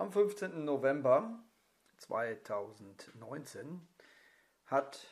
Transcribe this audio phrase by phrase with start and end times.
[0.00, 0.64] Am 15.
[0.64, 1.42] November
[1.96, 3.88] 2019
[4.66, 5.04] hat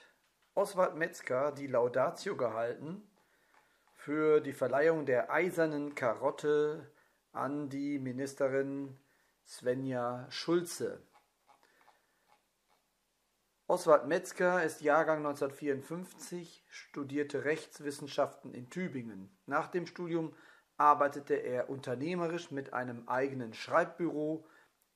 [0.54, 3.02] Oswald Metzger die Laudatio gehalten
[3.96, 6.88] für die Verleihung der Eisernen Karotte
[7.32, 8.96] an die Ministerin
[9.44, 11.02] Svenja Schulze.
[13.66, 19.36] Oswald Metzger ist Jahrgang 1954, studierte Rechtswissenschaften in Tübingen.
[19.46, 20.32] Nach dem Studium
[20.76, 24.46] arbeitete er unternehmerisch mit einem eigenen Schreibbüro,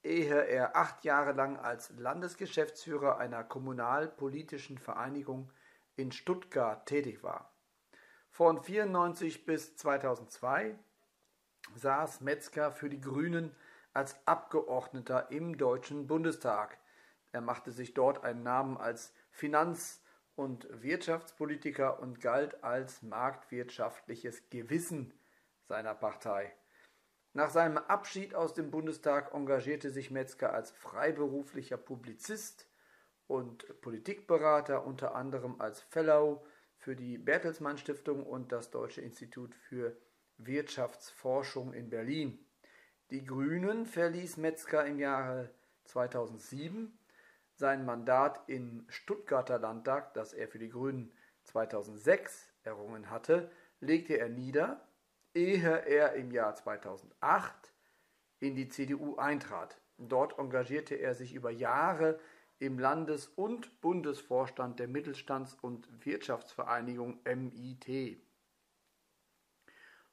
[0.03, 5.53] ehe er acht Jahre lang als Landesgeschäftsführer einer kommunalpolitischen Vereinigung
[5.97, 7.53] in Stuttgart tätig war.
[8.31, 10.79] Von 1994 bis 2002
[11.75, 13.55] saß Metzger für die Grünen
[13.93, 16.79] als Abgeordneter im Deutschen Bundestag.
[17.33, 20.03] Er machte sich dort einen Namen als Finanz-
[20.37, 25.13] und Wirtschaftspolitiker und galt als marktwirtschaftliches Gewissen
[25.69, 26.55] seiner Partei.
[27.33, 32.67] Nach seinem Abschied aus dem Bundestag engagierte sich Metzger als freiberuflicher Publizist
[33.29, 36.45] und Politikberater, unter anderem als Fellow
[36.79, 39.97] für die Bertelsmann Stiftung und das Deutsche Institut für
[40.39, 42.45] Wirtschaftsforschung in Berlin.
[43.11, 45.51] Die Grünen verließ Metzger im Jahre
[45.85, 46.99] 2007.
[47.55, 51.13] Sein Mandat im Stuttgarter Landtag, das er für die Grünen
[51.45, 54.85] 2006 errungen hatte, legte er nieder
[55.35, 57.73] ehe er im Jahr 2008
[58.41, 59.81] in die CDU eintrat.
[59.99, 62.19] Dort engagierte er sich über Jahre
[62.59, 68.21] im Landes- und Bundesvorstand der Mittelstands- und Wirtschaftsvereinigung MIT.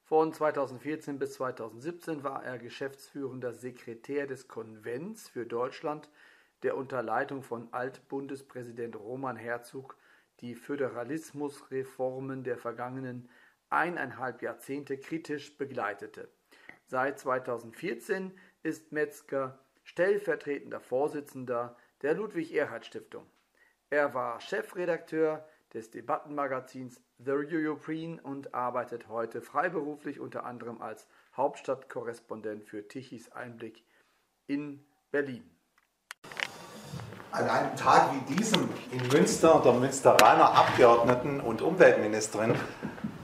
[0.03, 6.09] Von 2014 bis 2017 war er geschäftsführender Sekretär des Konvents für Deutschland,
[6.63, 9.97] der unter Leitung von Altbundespräsident Roman Herzog
[10.39, 13.29] die Föderalismusreformen der vergangenen
[13.69, 16.29] eineinhalb Jahrzehnte kritisch begleitete.
[16.85, 18.31] Seit 2014
[18.63, 23.25] ist Metzger stellvertretender Vorsitzender der Ludwig-Erhard-Stiftung.
[23.89, 32.63] Er war Chefredakteur des Debattenmagazins The European und arbeitet heute freiberuflich unter anderem als Hauptstadtkorrespondent
[32.63, 33.83] für Tichys Einblick
[34.47, 35.43] in Berlin.
[37.31, 42.55] An einem Tag wie diesem in Münster der Münsteraner Abgeordneten und Umweltministerin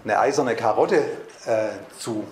[0.04, 0.98] eine eiserne Karotte
[1.46, 2.26] äh, zu,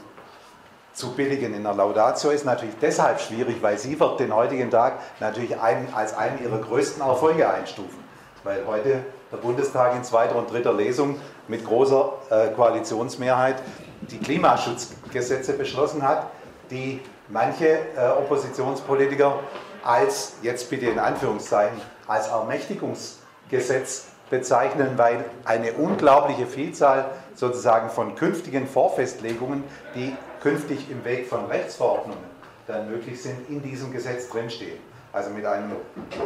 [0.94, 5.00] zu billigen in der Laudatio ist natürlich deshalb schwierig, weil sie wird den heutigen Tag
[5.20, 8.00] natürlich ein, als einen ihrer größten Erfolge einstufen.
[8.44, 13.56] Weil heute der Bundestag in zweiter und dritter Lesung mit großer äh, Koalitionsmehrheit
[14.02, 16.28] die Klimaschutzgesetze beschlossen hat,
[16.70, 19.40] die manche äh, Oppositionspolitiker
[19.84, 27.06] als, jetzt bitte in Anführungszeichen, als Ermächtigungsgesetz bezeichnen, weil eine unglaubliche Vielzahl
[27.36, 32.32] sozusagen von künftigen Vorfestlegungen, die künftig im Weg von Rechtsverordnungen
[32.66, 34.80] dann möglich sind, in diesem Gesetz drinstehen.
[35.14, 35.74] Also mit einem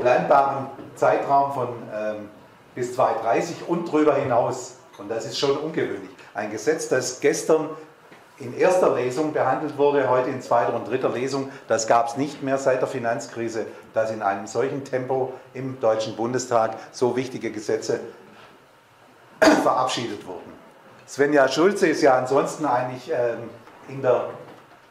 [0.01, 2.29] planbaren Zeitraum von ähm,
[2.75, 4.77] bis 2030 und darüber hinaus.
[4.97, 6.11] Und das ist schon ungewöhnlich.
[6.33, 7.69] Ein Gesetz, das gestern
[8.40, 11.51] in erster Lesung behandelt wurde, heute in zweiter und dritter Lesung.
[11.68, 16.16] Das gab es nicht mehr seit der Finanzkrise, dass in einem solchen Tempo im Deutschen
[16.16, 18.00] Bundestag so wichtige Gesetze
[19.63, 20.53] verabschiedet wurden.
[21.07, 23.50] Svenja Schulze ist ja ansonsten eigentlich ähm,
[23.88, 24.25] in der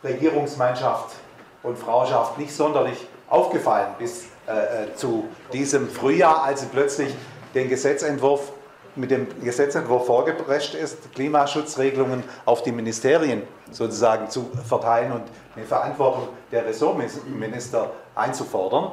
[0.02, 1.16] Regierungsmannschaft
[1.62, 7.14] und Frauschaft nicht sonderlich aufgefallen bis äh, äh zu diesem Frühjahr, als sie plötzlich
[7.54, 8.52] den Gesetzentwurf
[8.96, 15.22] mit dem Gesetzentwurf vorgeprescht ist, Klimaschutzregelungen auf die Ministerien sozusagen zu verteilen und
[15.56, 18.92] eine Verantwortung der Ressortminister einzufordern.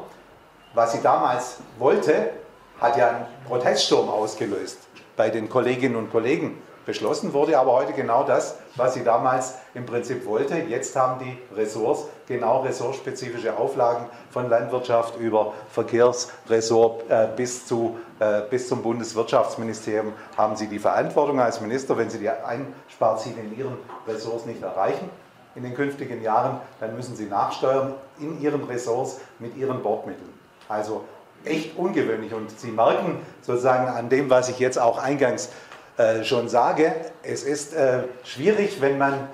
[0.74, 2.32] Was sie damals wollte,
[2.80, 4.80] hat ja einen Proteststurm ausgelöst
[5.16, 9.86] bei den Kolleginnen und Kollegen Beschlossen wurde aber heute genau das, was sie damals im
[9.86, 10.58] Prinzip wollte.
[10.58, 18.42] Jetzt haben die Ressorts genau ressortspezifische Auflagen von Landwirtschaft über Verkehrsressort äh, bis, zu, äh,
[18.50, 23.78] bis zum Bundeswirtschaftsministerium haben sie die Verantwortung als Minister, wenn sie die Einsparziele in ihren
[24.08, 25.10] Ressorts nicht erreichen
[25.56, 30.30] in den künftigen Jahren, dann müssen sie nachsteuern in ihren Ressorts mit ihren Bordmitteln.
[30.70, 31.04] Also
[31.44, 35.50] echt ungewöhnlich und Sie merken sozusagen an dem, was ich jetzt auch eingangs
[36.02, 39.28] äh, schon sage, es ist äh, schwierig, wenn man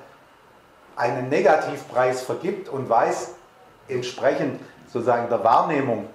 [0.97, 3.35] einen Negativpreis vergibt und weiß,
[3.87, 4.59] entsprechend
[4.91, 6.09] sozusagen der Wahrnehmung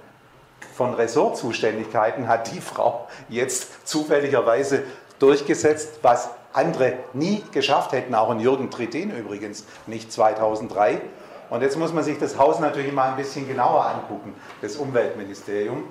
[0.75, 4.83] von Ressortzuständigkeiten hat die Frau jetzt zufälligerweise
[5.19, 11.01] durchgesetzt, was andere nie geschafft hätten, auch in Jürgen Trittin übrigens, nicht 2003.
[11.49, 15.85] Und jetzt muss man sich das Haus natürlich mal ein bisschen genauer angucken, das Umweltministerium.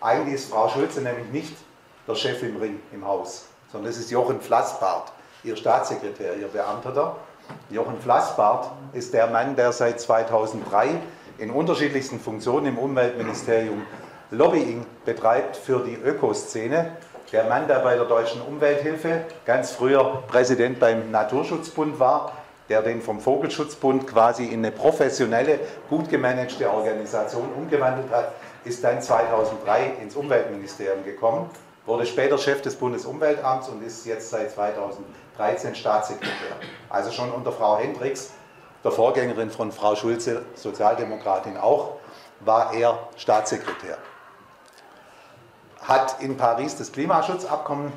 [0.00, 1.56] Eigentlich ist Frau Schulze nämlich nicht
[2.08, 5.12] der Chef im Ring im Haus sondern das ist Jochen Flassbart,
[5.44, 7.16] Ihr Staatssekretär, Ihr Beamter.
[7.70, 11.00] Jochen Flassbart ist der Mann, der seit 2003
[11.38, 13.82] in unterschiedlichsten Funktionen im Umweltministerium
[14.30, 16.96] Lobbying betreibt für die Ökoszene.
[17.32, 22.32] Der Mann, der bei der Deutschen Umwelthilfe ganz früher Präsident beim Naturschutzbund war,
[22.68, 25.58] der den vom Vogelschutzbund quasi in eine professionelle,
[25.88, 28.32] gut gemanagte Organisation umgewandelt hat,
[28.64, 31.50] ist dann 2003 ins Umweltministerium gekommen,
[31.86, 36.56] wurde später Chef des Bundesumweltamts und ist jetzt seit 2013 Staatssekretär.
[36.88, 38.32] Also schon unter Frau Hendricks,
[38.84, 41.96] der Vorgängerin von Frau Schulze, Sozialdemokratin auch,
[42.40, 43.98] war er Staatssekretär.
[45.82, 47.92] Hat in Paris das Klimaschutzabkommen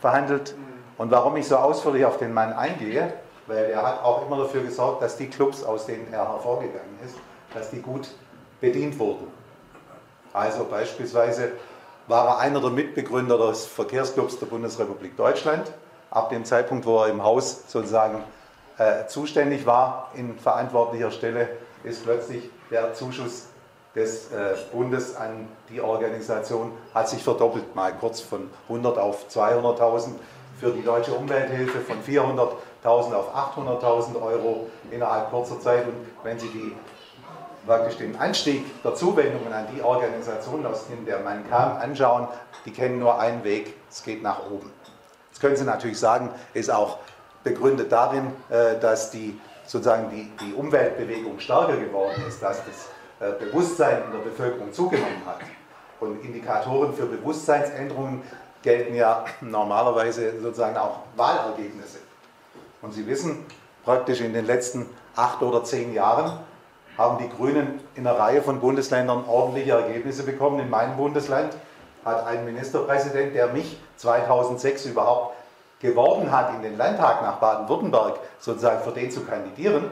[0.00, 0.54] verhandelt.
[0.98, 3.12] Und warum ich so ausführlich auf den Mann eingehe,
[3.46, 7.16] weil er hat auch immer dafür gesorgt, dass die Clubs, aus denen er hervorgegangen ist,
[7.54, 8.08] dass die gut
[8.60, 9.26] bedient wurden.
[10.32, 11.52] Also beispielsweise
[12.10, 15.72] war er einer der Mitbegründer des Verkehrsclubs der Bundesrepublik Deutschland.
[16.10, 18.24] Ab dem Zeitpunkt, wo er im Haus sozusagen
[18.78, 21.48] äh, zuständig war, in verantwortlicher Stelle,
[21.84, 23.46] ist plötzlich der Zuschuss
[23.94, 30.08] des äh, Bundes an die Organisation hat sich verdoppelt, mal kurz von 100 auf 200.000
[30.60, 32.52] für die deutsche Umwelthilfe, von 400
[32.82, 35.86] 1000 auf 800.000 Euro innerhalb kurzer Zeit.
[35.86, 36.72] Und wenn Sie die,
[37.66, 42.28] praktisch den Anstieg der Zuwendungen an die Organisationen, aus denen der Mann kam, anschauen,
[42.64, 44.70] die kennen nur einen Weg, es geht nach oben.
[45.30, 46.98] Das können Sie natürlich sagen, ist auch
[47.44, 53.32] begründet darin, äh, dass die, sozusagen die, die Umweltbewegung stärker geworden ist, dass das äh,
[53.44, 55.40] Bewusstsein in der Bevölkerung zugenommen hat.
[56.00, 58.22] Und Indikatoren für Bewusstseinsänderungen
[58.62, 61.98] gelten ja normalerweise sozusagen auch Wahlergebnisse.
[62.82, 63.44] Und Sie wissen,
[63.84, 66.38] praktisch in den letzten acht oder zehn Jahren
[67.00, 70.60] haben die Grünen in einer Reihe von Bundesländern ordentliche Ergebnisse bekommen.
[70.60, 71.54] In meinem Bundesland
[72.04, 75.34] hat ein Ministerpräsident, der mich 2006 überhaupt
[75.80, 79.90] geworben hat, in den Landtag nach Baden-Württemberg sozusagen für den zu kandidieren,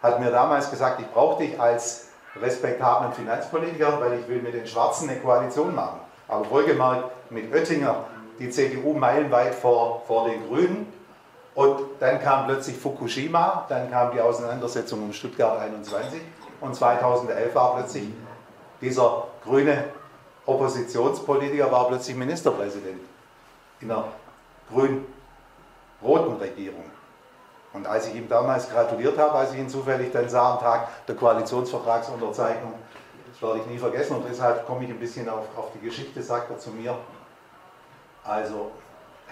[0.00, 2.06] hat mir damals gesagt, ich brauche dich als
[2.40, 5.98] respektablen Finanzpolitiker, weil ich will mit den Schwarzen eine Koalition machen.
[6.28, 8.04] Aber wohlgemerkt mit Oettinger,
[8.38, 10.99] die CDU meilenweit vor, vor den Grünen
[11.60, 16.22] und dann kam plötzlich Fukushima, dann kam die Auseinandersetzung um Stuttgart 21
[16.58, 18.08] und 2011 war plötzlich
[18.80, 19.84] dieser grüne
[20.46, 23.02] Oppositionspolitiker war plötzlich Ministerpräsident
[23.80, 24.04] in einer
[24.72, 26.84] grün-roten Regierung.
[27.74, 31.06] Und als ich ihm damals gratuliert habe, als ich ihn zufällig dann sah am Tag
[31.06, 32.72] der Koalitionsvertragsunterzeichnung,
[33.30, 36.22] das werde ich nie vergessen und deshalb komme ich ein bisschen auf, auf die Geschichte,
[36.22, 36.96] sagt er zu mir.
[38.24, 38.70] Also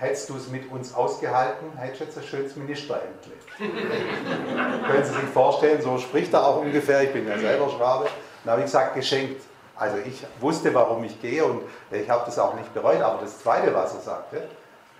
[0.00, 3.32] hättest du es mit uns ausgehalten, hättest du jetzt ein schönes Ministerämtle.
[3.58, 8.06] Können Sie sich vorstellen, so spricht er auch ungefähr, ich bin ja selber Schwabe.
[8.44, 9.42] Dann habe ich gesagt, geschenkt.
[9.76, 13.38] Also ich wusste, warum ich gehe und ich habe das auch nicht bereut, aber das
[13.38, 14.48] Zweite, was er sagte,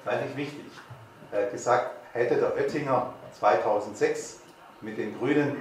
[0.05, 0.67] fand ich wichtig.
[1.33, 4.41] Er hat gesagt, hätte der Oettinger 2006
[4.81, 5.57] mit den Grünen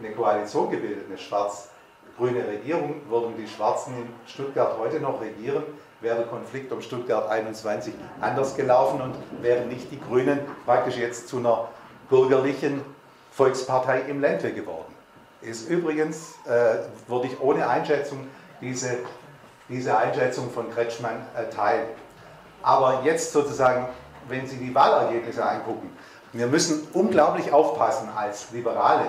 [0.00, 5.64] eine Koalition gebildet, eine schwarz-grüne Regierung, würden die Schwarzen in Stuttgart heute noch regieren,
[6.02, 11.28] wäre der Konflikt um Stuttgart 21 anders gelaufen und wären nicht die Grünen praktisch jetzt
[11.28, 11.68] zu einer
[12.10, 12.82] bürgerlichen
[13.30, 14.94] Volkspartei im Ländle geworden.
[15.40, 16.78] Ist übrigens, äh,
[17.08, 18.26] würde ich ohne Einschätzung
[18.60, 18.98] diese,
[19.68, 21.86] diese Einschätzung von Kretschmann äh, teilen.
[22.62, 23.88] Aber jetzt sozusagen,
[24.28, 25.96] wenn Sie die Wahlergebnisse angucken,
[26.32, 29.06] wir müssen unglaublich aufpassen als Liberale.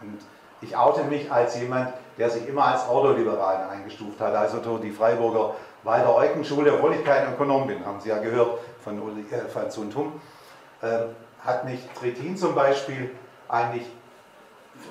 [0.00, 0.18] Und
[0.60, 5.54] ich oute mich als jemand, der sich immer als Ordoliberalen eingestuft hat, also die Freiburger
[5.84, 9.48] bei der Eukenschule, obwohl ich kein Ökonom bin, haben Sie ja gehört von, Uli, äh,
[9.48, 9.90] von Sun
[10.80, 10.86] äh,
[11.44, 13.10] hat mich Trittin zum Beispiel
[13.48, 13.86] eigentlich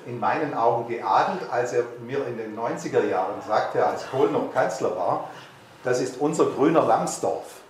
[0.06, 4.52] in meinen Augen geadelt, als er mir in den 90er Jahren sagte, als Kohl noch
[4.52, 5.28] Kanzler war,
[5.82, 7.60] das ist unser grüner Lambsdorff.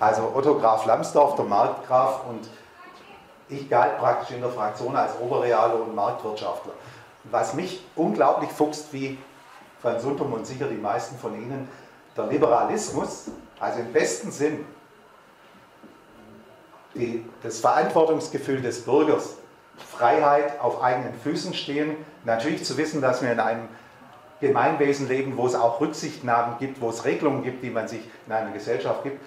[0.00, 2.48] Also Otto Graf Lambsdorff, der Marktgraf und
[3.48, 6.72] ich galt praktisch in der Fraktion als Oberreale und Marktwirtschaftler.
[7.24, 9.18] Was mich unglaublich fuchst, wie
[9.80, 11.68] Franz Suntum und sicher die meisten von Ihnen,
[12.16, 13.26] der Liberalismus,
[13.58, 14.64] also im besten Sinn,
[16.94, 19.36] die, das Verantwortungsgefühl des Bürgers,
[19.76, 23.68] Freiheit auf eigenen Füßen stehen, natürlich zu wissen, dass wir in einem
[24.40, 28.32] Gemeinwesen leben, wo es auch Rücksichtnahmen gibt, wo es Regelungen gibt, die man sich in
[28.32, 29.20] einer Gesellschaft gibt,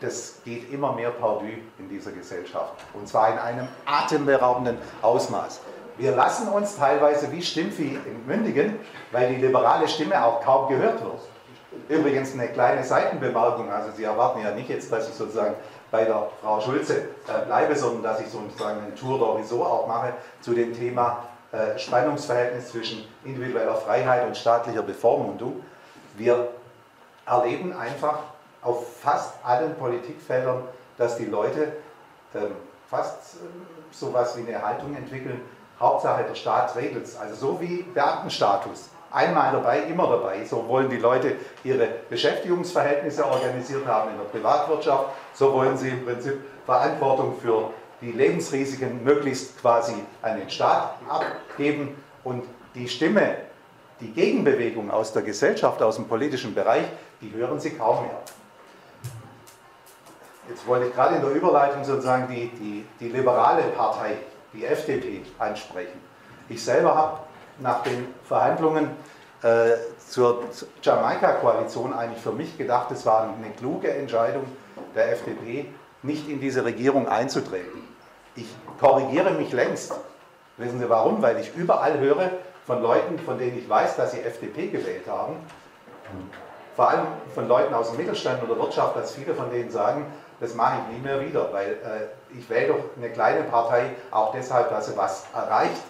[0.00, 1.46] das geht immer mehr perdu
[1.78, 2.74] in dieser Gesellschaft.
[2.92, 5.60] Und zwar in einem atemberaubenden Ausmaß.
[5.96, 8.78] Wir lassen uns teilweise wie Stimmvieh entmündigen,
[9.12, 11.20] weil die liberale Stimme auch kaum gehört wird.
[11.88, 15.54] Übrigens eine kleine Seitenbemerkung, also Sie erwarten ja nicht jetzt, dass ich sozusagen
[15.90, 20.14] bei der Frau Schulze äh, bleibe, sondern dass ich sozusagen eine Tour d'Horizon auch mache
[20.40, 25.62] zu dem Thema äh, Spannungsverhältnis zwischen individueller Freiheit und staatlicher Bevormundung.
[26.16, 26.48] Wir
[27.26, 28.20] erleben einfach
[28.62, 30.62] auf fast allen Politikfeldern,
[30.96, 31.74] dass die Leute
[32.34, 32.52] ähm,
[32.90, 33.38] fast äh,
[33.90, 35.40] so etwas wie eine Haltung entwickeln,
[35.78, 37.16] Hauptsache der Staat regelt es.
[37.18, 38.88] Also so wie Beamtenstatus.
[39.12, 40.44] Einmal dabei, immer dabei.
[40.44, 45.10] So wollen die Leute ihre Beschäftigungsverhältnisse organisiert haben in der Privatwirtschaft.
[45.34, 52.02] So wollen sie im Prinzip Verantwortung für die Lebensrisiken möglichst quasi an den Staat abgeben.
[52.24, 53.36] Und die Stimme,
[54.00, 56.84] die Gegenbewegung aus der Gesellschaft, aus dem politischen Bereich,
[57.20, 58.18] die hören sie kaum mehr.
[60.48, 64.16] Jetzt wollte ich gerade in der Überleitung sozusagen die, die, die liberale Partei,
[64.52, 66.00] die FDP, ansprechen.
[66.48, 67.20] Ich selber habe
[67.58, 68.90] nach den Verhandlungen
[69.42, 69.72] äh,
[70.08, 70.44] zur
[70.82, 74.44] Jamaika-Koalition eigentlich für mich gedacht, es war eine kluge Entscheidung
[74.94, 75.66] der FDP,
[76.02, 77.82] nicht in diese Regierung einzutreten.
[78.34, 78.46] Ich
[78.80, 79.94] korrigiere mich längst.
[80.56, 81.22] Wissen Sie warum?
[81.22, 82.30] Weil ich überall höre
[82.66, 85.36] von Leuten, von denen ich weiß, dass sie FDP gewählt haben,
[86.76, 90.06] vor allem von Leuten aus dem Mittelstand oder Wirtschaft, dass viele von denen sagen,
[90.40, 94.32] das mache ich nie mehr wieder, weil äh, ich wähle doch eine kleine Partei auch
[94.32, 95.82] deshalb, dass sie was erreicht,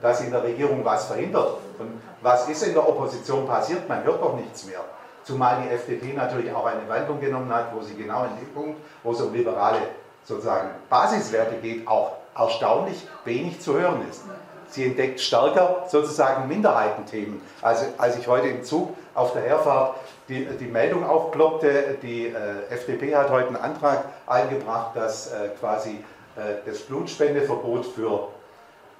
[0.00, 1.58] dass in der Regierung was verhindert.
[1.78, 3.88] Und was ist in der Opposition passiert?
[3.88, 4.80] Man hört doch nichts mehr.
[5.24, 8.80] Zumal die FDP natürlich auch eine Wandlung genommen hat, wo sie genau in dem Punkt,
[9.02, 9.78] wo es um liberale
[10.24, 14.22] sozusagen Basiswerte geht, auch erstaunlich wenig zu hören ist.
[14.70, 17.40] Sie entdeckt stärker sozusagen Minderheitenthemen.
[17.62, 19.96] Also als ich heute im Zug auf der Herfahrt
[20.28, 26.04] die, die Meldung aufploppte, die äh, FDP hat heute einen Antrag eingebracht, dass äh, quasi
[26.36, 28.28] äh, das Blutspendeverbot für,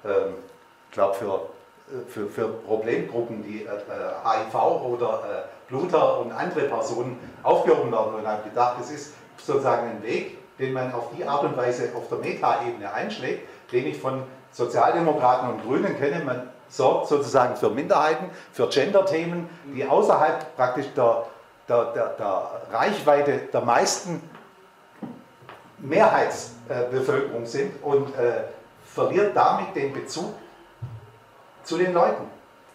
[0.04, 0.34] ähm,
[0.92, 1.34] glaube für,
[1.94, 8.14] äh, für, für Problemgruppen, HIV äh, äh, oder Bluter und andere Personen aufgehoben werden.
[8.14, 11.90] Und habe gedacht, das ist sozusagen ein Weg, den man auf die Art und Weise
[11.96, 16.24] auf der Metaebene einschlägt, den ich von Sozialdemokraten und Grünen kenne.
[16.24, 21.26] Man sorgt sozusagen für Minderheiten, für Gender-Themen, die außerhalb praktisch der,
[21.68, 24.22] der, der, der Reichweite der meisten
[25.78, 28.44] Mehrheitsbevölkerung sind und äh,
[28.84, 30.34] verliert damit den Bezug
[31.68, 32.24] zu den Leuten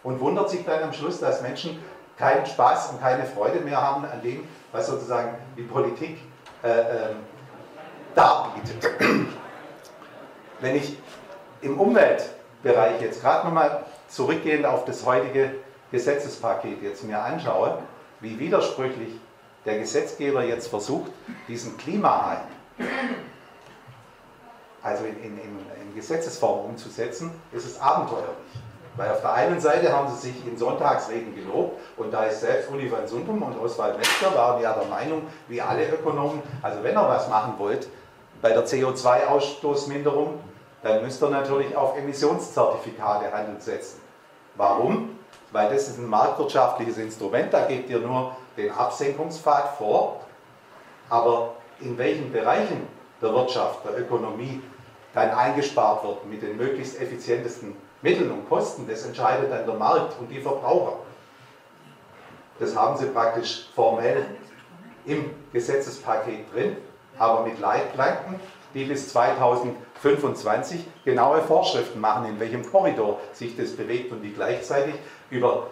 [0.04, 1.82] und wundert sich dann am Schluss, dass Menschen
[2.16, 6.18] keinen Spaß und keine Freude mehr haben an dem, was sozusagen die Politik
[6.62, 7.08] äh, äh,
[8.14, 8.88] darbietet.
[10.60, 10.96] Wenn ich
[11.60, 15.56] im Umweltbereich jetzt gerade nochmal zurückgehend auf das heutige
[15.90, 17.78] Gesetzespaket jetzt mir anschaue,
[18.20, 19.18] wie widersprüchlich
[19.64, 21.10] der Gesetzgeber jetzt versucht,
[21.48, 22.38] diesen Klimahai
[24.84, 28.28] also in, in, in Gesetzesform umzusetzen, ist es abenteuerlich.
[28.96, 32.70] Weil auf der einen Seite haben sie sich in Sonntagsreden gelobt und da ist selbst
[32.70, 36.96] Uli van Sundum und Oswald Metzger waren ja der Meinung, wie alle Ökonomen, also wenn
[36.96, 37.88] ihr was machen wollt
[38.40, 40.38] bei der CO2-Ausstoßminderung,
[40.82, 44.00] dann müsst ihr natürlich auf Emissionszertifikate Handel setzen.
[44.54, 45.18] Warum?
[45.50, 50.20] Weil das ist ein marktwirtschaftliches Instrument, da gebt ihr nur den Absenkungspfad vor,
[51.08, 52.86] aber in welchen Bereichen
[53.20, 54.62] der Wirtschaft, der Ökonomie
[55.14, 60.20] dann eingespart wird mit den möglichst effizientesten Mitteln und Kosten, das entscheidet dann der Markt
[60.20, 60.98] und die Verbraucher.
[62.58, 64.26] Das haben sie praktisch formell
[65.06, 66.76] im Gesetzespaket drin,
[67.18, 68.38] aber mit Leitplanken,
[68.74, 74.96] die bis 2025 genaue Vorschriften machen, in welchem Korridor sich das bewegt und die gleichzeitig
[75.30, 75.68] über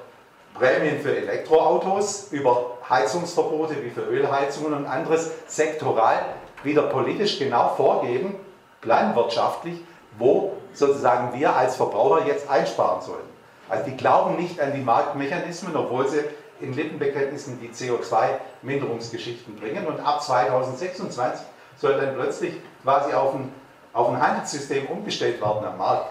[0.55, 6.25] Prämien für Elektroautos, über Heizungsverbote wie für Ölheizungen und anderes sektoral
[6.63, 8.37] wieder politisch genau vorgeben,
[8.81, 9.81] planwirtschaftlich,
[10.19, 13.33] wo sozusagen wir als Verbraucher jetzt einsparen sollen.
[13.69, 16.25] Also die glauben nicht an die Marktmechanismen, obwohl sie
[16.61, 19.87] in Lippenbekenntnissen die CO2-Minderungsgeschichten bringen.
[19.87, 23.53] Und ab 2026 soll dann plötzlich quasi auf ein,
[23.93, 26.11] auf ein Handelssystem umgestellt werden am Markt.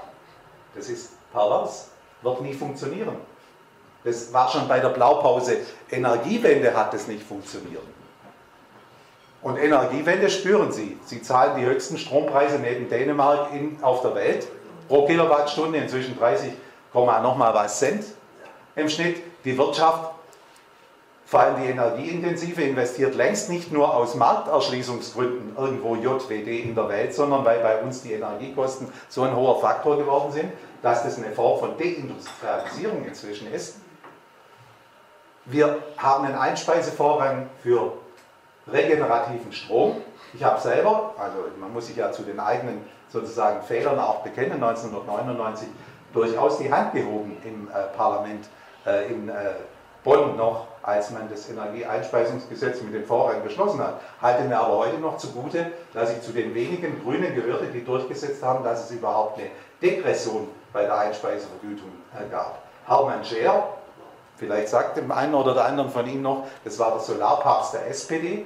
[0.76, 1.90] Das ist pervers,
[2.22, 3.16] wird nie funktionieren.
[4.04, 5.58] Das war schon bei der Blaupause
[5.90, 7.84] Energiewende hat es nicht funktioniert.
[9.42, 10.98] Und Energiewende spüren Sie.
[11.06, 14.48] Sie zahlen die höchsten Strompreise neben Dänemark in, auf der Welt.
[14.88, 16.52] Pro Kilowattstunde inzwischen 30,
[16.94, 18.06] nochmal was Cent
[18.76, 19.18] im Schnitt.
[19.44, 20.12] Die Wirtschaft,
[21.26, 27.16] vor allem die Energieintensive, investiert längst nicht nur aus Markterschließungsgründen irgendwo JWD in der Welt,
[27.16, 30.52] sondern weil bei uns die Energiekosten so ein hoher Faktor geworden sind,
[30.84, 33.78] dass das eine Form von Deindustrialisierung inzwischen ist.
[35.46, 37.94] Wir haben einen Einspeisevorrang für
[38.68, 40.02] regenerativen Strom.
[40.34, 44.54] Ich habe selber, also man muss sich ja zu den eigenen sozusagen Fehlern auch bekennen,
[44.54, 45.68] 1999
[46.14, 48.48] durchaus die Hand gehoben im äh, Parlament
[48.86, 49.34] äh, in äh,
[50.04, 54.02] Bonn noch, als man das Energieeinspeisungsgesetz mit dem Vorrang beschlossen hat.
[54.22, 58.42] Halte mir aber heute noch zugute, dass ich zu den wenigen Grünen gehörte, die durchgesetzt
[58.42, 59.50] haben, dass es überhaupt eine
[59.82, 62.64] Degression bei der Einspeisevergütung äh, gab.
[62.88, 63.78] Hermann Scher,
[64.42, 67.88] Vielleicht sagt dem einen oder der anderen von Ihnen noch, das war der Solarpapst der
[67.92, 68.44] SPD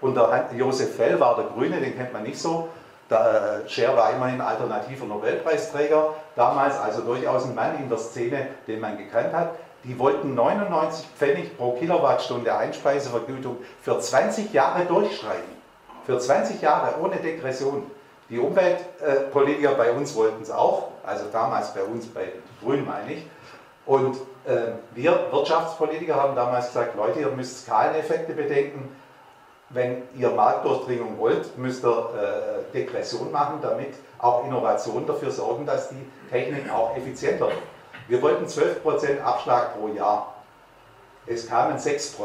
[0.00, 2.68] und der Josef Fell war der Grüne, den kennt man nicht so.
[3.10, 8.78] der Scher war immerhin alternativer Nobelpreisträger damals, also durchaus ein Mann in der Szene, den
[8.78, 9.50] man gekannt hat.
[9.82, 15.60] Die wollten 99 Pfennig pro Kilowattstunde Einspeisevergütung für 20 Jahre durchstreichen.
[16.06, 17.90] Für 20 Jahre ohne Degression.
[18.30, 22.28] Die Umweltpolitiker bei uns wollten es auch, also damals bei uns, bei
[22.62, 23.26] Grün meine ich.
[23.86, 24.20] Und äh,
[24.94, 28.94] wir Wirtschaftspolitiker haben damals gesagt, Leute, ihr müsst Skaleneffekte bedenken.
[29.70, 35.88] Wenn ihr Marktdurchdringung wollt, müsst ihr äh, Degression machen, damit auch Innovationen dafür sorgen, dass
[35.88, 37.58] die Technik auch effizienter wird.
[38.08, 40.34] Wir wollten 12% Abschlag pro Jahr.
[41.26, 42.18] Es kamen 6%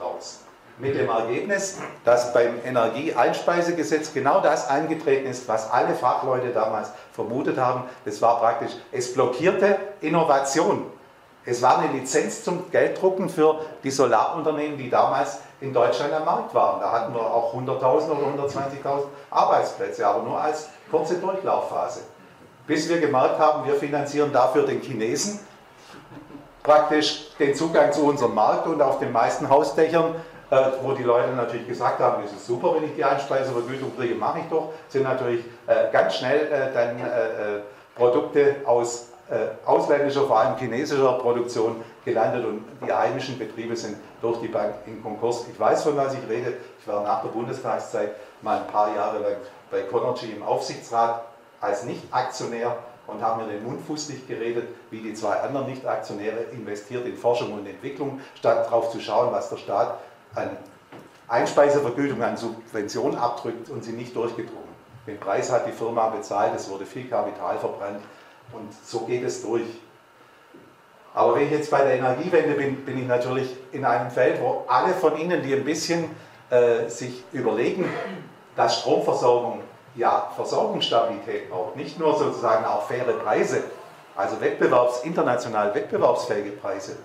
[0.00, 0.40] raus.
[0.78, 7.58] Mit dem Ergebnis, dass beim Energieeinspeisegesetz genau das eingetreten ist, was alle Fachleute damals vermutet
[7.58, 7.84] haben.
[8.04, 10.86] Das war praktisch, es blockierte Innovation.
[11.48, 16.54] Es war eine Lizenz zum Gelddrucken für die Solarunternehmen, die damals in Deutschland am Markt
[16.54, 16.80] waren.
[16.80, 22.00] Da hatten wir auch 100.000 oder 120.000 Arbeitsplätze, aber nur als kurze Durchlaufphase
[22.68, 25.40] bis wir gemerkt haben, wir finanzieren dafür den Chinesen
[26.62, 30.14] praktisch den Zugang zu unserem Markt und auf den meisten Hausdächern,
[30.50, 34.14] äh, wo die Leute natürlich gesagt haben, das ist super, wenn ich die Einspeisevergütung kriege,
[34.14, 37.62] mache ich doch, sind natürlich äh, ganz schnell äh, dann
[37.96, 39.08] Produkte aus
[39.64, 45.02] ausländischer, vor allem chinesischer Produktion gelandet und die heimischen Betriebe sind durch die Bank in
[45.02, 45.46] Konkurs.
[45.52, 46.54] Ich weiß, von was ich rede.
[46.80, 49.36] Ich war nach der Bundestagszeit mal ein paar Jahre lang
[49.70, 51.24] bei Conergy im Aufsichtsrat
[51.60, 57.06] als Nicht-Aktionär und haben mir den Mund fußlich geredet, wie die zwei anderen Nicht-Aktionäre investiert
[57.06, 59.98] in Forschung und Entwicklung, statt darauf zu schauen, was der Staat
[60.34, 60.56] an
[61.26, 64.68] Einspeisevergütung, an Subventionen abdrückt und sie nicht durchgedrungen.
[65.06, 68.00] Den Preis hat die Firma bezahlt, es wurde viel Kapital verbrannt
[68.52, 69.66] und so geht es durch.
[71.14, 74.64] Aber wenn ich jetzt bei der Energiewende bin, bin ich natürlich in einem Feld, wo
[74.68, 76.10] alle von Ihnen, die ein bisschen
[76.50, 77.88] äh, sich überlegen,
[78.54, 79.62] dass Stromversorgung
[79.94, 83.64] ja Versorgungsstabilität braucht, nicht nur sozusagen auch faire Preise,
[84.16, 86.96] also wettbewerbs, international wettbewerbsfähige Preise.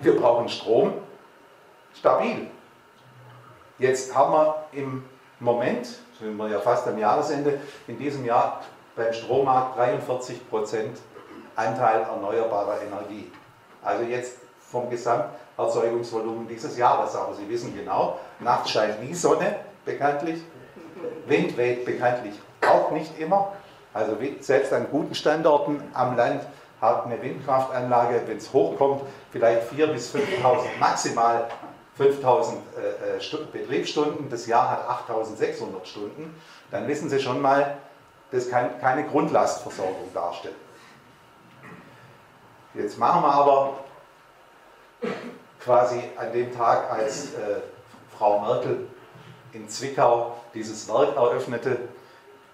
[0.00, 0.94] Wir brauchen Strom
[1.94, 2.48] stabil.
[3.78, 5.04] Jetzt haben wir im
[5.38, 5.86] Moment,
[6.18, 8.60] sind wir ja fast am Jahresende, in diesem Jahr
[9.00, 10.36] beim Strommarkt 43%
[11.56, 13.32] Anteil erneuerbarer Energie.
[13.82, 17.16] Also jetzt vom Gesamterzeugungsvolumen dieses Jahres.
[17.16, 20.42] Aber Sie wissen genau, nachts scheint nie Sonne, bekanntlich.
[21.26, 22.34] Wind weht bekanntlich
[22.66, 23.52] auch nicht immer.
[23.94, 26.42] Also selbst an guten Standorten am Land
[26.80, 30.20] hat eine Windkraftanlage, wenn es hochkommt, vielleicht 4.000 bis 5.000,
[30.78, 31.48] maximal
[31.98, 34.30] 5.000 äh, äh Betriebsstunden.
[34.30, 36.34] Das Jahr hat 8.600 Stunden.
[36.70, 37.78] Dann wissen Sie schon mal,
[38.30, 40.54] das kann keine Grundlastversorgung darstellen.
[42.74, 43.78] Jetzt machen wir aber
[45.58, 47.60] quasi an dem Tag, als äh,
[48.16, 48.86] Frau Merkel
[49.52, 51.78] in Zwickau dieses Werk eröffnete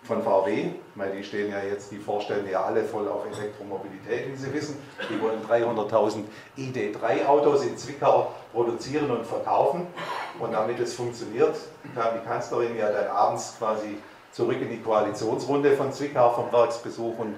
[0.05, 4.37] von VW, weil die stehen ja jetzt, die Vorstände ja alle voll auf Elektromobilität, wie
[4.37, 4.79] Sie wissen.
[5.11, 6.25] Die wollen 300.000
[6.57, 9.87] ID3-Autos in Zwickau produzieren und verkaufen.
[10.39, 11.57] Und damit es funktioniert,
[11.95, 13.99] kam die Kanzlerin ja dann abends quasi
[14.37, 17.35] zurück in die Koalitionsrunde von Zwickau vom Werksbesuch und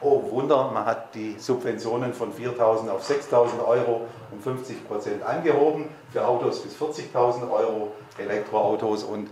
[0.00, 5.88] oh Wunder, man hat die Subventionen von 4.000 auf 6.000 Euro um 50 Prozent angehoben,
[6.12, 9.28] für Autos bis 40.000 Euro, Elektroautos und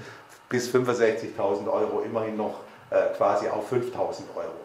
[0.48, 2.54] bis 65.000 Euro immerhin noch
[2.90, 4.56] äh, quasi auf 5.000 Euro.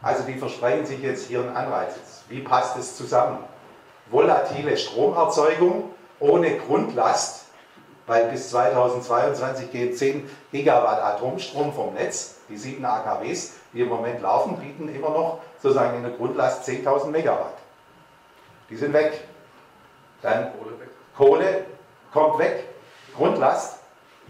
[0.00, 1.94] Also die versprechen sich jetzt hier einen Anreiz.
[2.28, 3.38] Wie passt es zusammen?
[4.12, 7.43] Volatile Stromerzeugung ohne Grundlast,
[8.06, 14.20] weil bis 2022 gehen 10 Gigawatt Atomstrom vom Netz, die 7 AKWs, die im Moment
[14.20, 17.54] laufen, bieten immer noch sozusagen in der Grundlast 10.000 Megawatt.
[18.70, 19.20] Die sind weg.
[20.22, 20.52] Dann
[21.16, 21.66] Kohle
[22.12, 22.64] kommt weg,
[23.16, 23.78] Grundlast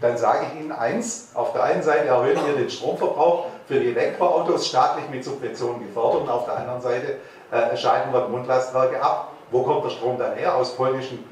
[0.01, 3.91] dann sage ich Ihnen eins, auf der einen Seite erhöhen wir den Stromverbrauch für die
[3.91, 7.19] Elektroautos staatlich mit Subventionen gefördert und auf der anderen Seite
[7.51, 9.31] äh, schalten wir Grundlastwerke ab.
[9.51, 10.55] Wo kommt der Strom dann her?
[10.55, 11.23] Aus polnischen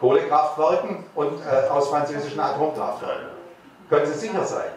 [0.00, 3.28] Kohlekraftwerken und äh, aus französischen Atomkraftwerken.
[3.88, 4.70] Können Sie sicher sein.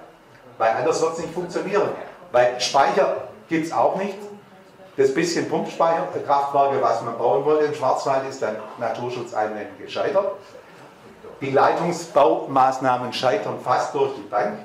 [0.57, 1.89] Weil anders wird es nicht funktionieren.
[2.31, 4.17] Weil Speicher gibt es auch nicht.
[4.97, 10.33] Das bisschen Pumpspeicherkraftwerke, was man bauen wollte im Schwarzwald, ist dann Naturschutzeinwänden gescheitert.
[11.39, 14.59] Die Leitungsbaumaßnahmen scheitern fast durch die Bank.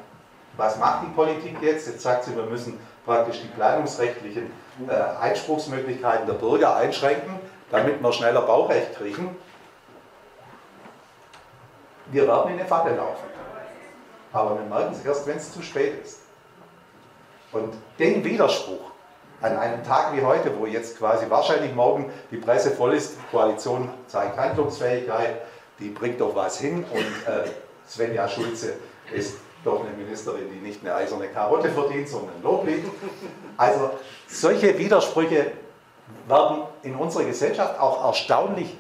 [0.57, 1.87] Was macht die Politik jetzt?
[1.87, 4.51] Jetzt sagt sie, wir müssen praktisch die planungsrechtlichen
[4.89, 7.39] äh, Einspruchsmöglichkeiten der Bürger einschränken,
[7.71, 9.37] damit wir schneller Baurecht kriegen.
[12.07, 13.25] Wir werden in eine Falle laufen.
[14.33, 16.21] Aber wir merken es erst, wenn es zu spät ist.
[17.53, 18.91] Und den Widerspruch
[19.41, 23.37] an einem Tag wie heute, wo jetzt quasi wahrscheinlich morgen die Presse voll ist, die
[23.37, 25.43] Koalition zeigt Handlungsfähigkeit,
[25.79, 27.49] die bringt doch was hin und äh,
[27.87, 28.75] Svenja Schulze
[29.13, 32.85] ist doch eine Ministerin, die nicht eine eiserne Karotte verdient, sondern ein Loblied.
[33.57, 33.91] Also
[34.27, 35.53] solche Widersprüche
[36.27, 38.77] werden in unserer Gesellschaft auch erstaunlich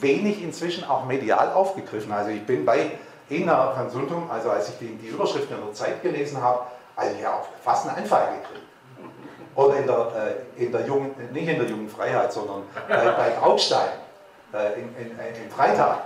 [0.00, 2.12] wenig inzwischen auch medial aufgegriffen.
[2.12, 2.92] Also ich bin bei
[3.28, 6.60] van Sundum, also als ich die, die Überschrift in der Zeit gelesen habe,
[6.94, 8.66] also ich habe fast einen Anfall gekriegt.
[9.54, 13.30] Oder in der, äh, in der jungen, nicht in der jungen Freiheit, sondern äh, bei
[13.40, 13.88] Trautstein,
[14.52, 16.02] äh, in, in, in Freitag,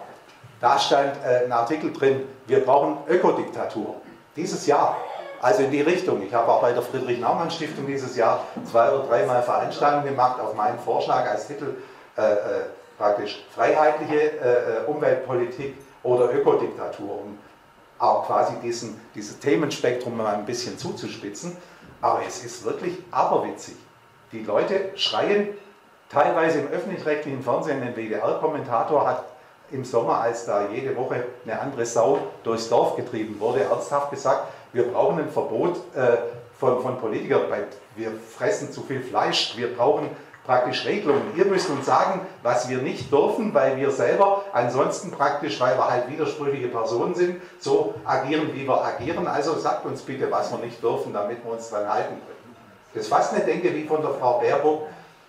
[0.61, 3.97] da stand äh, ein Artikel drin, wir brauchen Ökodiktatur.
[4.37, 4.97] Dieses Jahr.
[5.43, 6.23] Also in die Richtung.
[6.23, 10.79] Ich habe auch bei der Friedrich-Naumann-Stiftung dieses Jahr zwei oder dreimal Veranstaltungen gemacht auf meinen
[10.79, 11.77] Vorschlag als Titel
[12.19, 12.37] äh, äh,
[13.01, 17.39] praktisch freiheitliche äh, Umweltpolitik oder Ökodiktatur, um
[17.99, 21.57] auch quasi diesen, dieses Themenspektrum mal ein bisschen zuzuspitzen.
[22.03, 23.77] Aber es ist wirklich aberwitzig.
[24.33, 25.49] Die Leute schreien
[26.11, 29.25] teilweise im öffentlich-rechtlichen Fernsehen, ein WDR-Kommentator hat
[29.71, 34.49] im Sommer, als da jede Woche eine andere Sau durchs Dorf getrieben wurde, ernsthaft gesagt,
[34.73, 36.17] wir brauchen ein Verbot äh,
[36.59, 37.43] von, von Politikern,
[37.97, 40.11] wir fressen zu viel Fleisch, wir brauchen
[40.45, 41.33] praktisch Regelungen.
[41.37, 45.89] Ihr müsst uns sagen, was wir nicht dürfen, weil wir selber ansonsten praktisch, weil wir
[45.91, 49.27] halt widersprüchliche Personen sind, so agieren, wie wir agieren.
[49.27, 52.57] Also sagt uns bitte, was wir nicht dürfen, damit wir uns dran halten können.
[52.95, 54.89] Das ist fast eine Denke wie von der Frau Baerbock,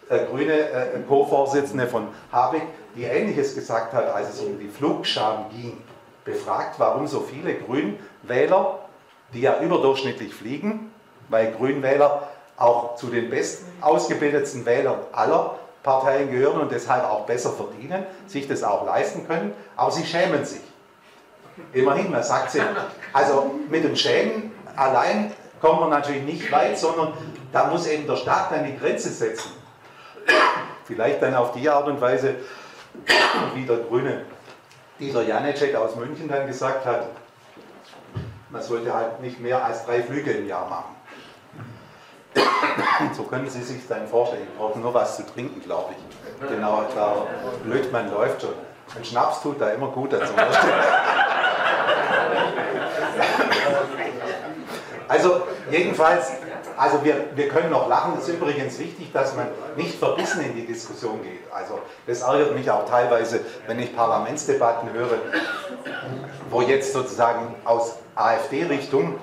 [0.09, 2.63] äh, grüne äh, Co-Vorsitzende von Habeck,
[2.95, 5.77] die Ähnliches gesagt hat, als es um die Flugscham ging.
[6.23, 8.79] Befragt, warum so viele Grünwähler,
[9.33, 10.91] die ja überdurchschnittlich fliegen,
[11.29, 12.27] weil Grünwähler
[12.61, 18.47] auch zu den best ausgebildetsten Wählern aller Parteien gehören und deshalb auch besser verdienen, sich
[18.47, 20.61] das auch leisten können, aber sie schämen sich.
[21.73, 22.61] Immerhin, man sagt sie,
[23.13, 27.13] also mit dem Schämen allein kommen wir natürlich nicht weit, sondern
[27.51, 29.51] da muss eben der Staat dann die Grenze setzen.
[30.85, 32.35] Vielleicht dann auf die Art und Weise,
[33.55, 34.25] wie der Grüne
[34.99, 37.07] dieser Janecek aus München dann gesagt hat,
[38.49, 40.95] man sollte halt nicht mehr als drei Flüge im Jahr machen.
[43.13, 44.47] So können Sie sich dann vorstellen.
[44.51, 46.47] Ich brauche nur was zu trinken, glaube ich.
[46.49, 47.27] Genau, klar.
[47.63, 48.53] Blödmann läuft schon.
[48.95, 50.33] Ein Schnaps tut da immer gut dazu.
[55.07, 56.31] Also jedenfalls,
[56.77, 58.13] also wir, wir können noch lachen.
[58.17, 61.51] Es ist übrigens wichtig, dass man nicht verbissen in die Diskussion geht.
[61.51, 65.17] Also das ärgert mich auch teilweise, wenn ich Parlamentsdebatten höre,
[66.49, 69.15] wo jetzt sozusagen aus AfD-Richtung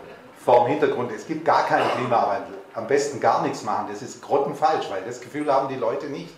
[0.44, 3.86] vor dem Hintergrund, es gibt gar keinen Klimawandel am besten gar nichts machen.
[3.90, 6.32] Das ist grottenfalsch, weil das Gefühl haben die Leute nicht.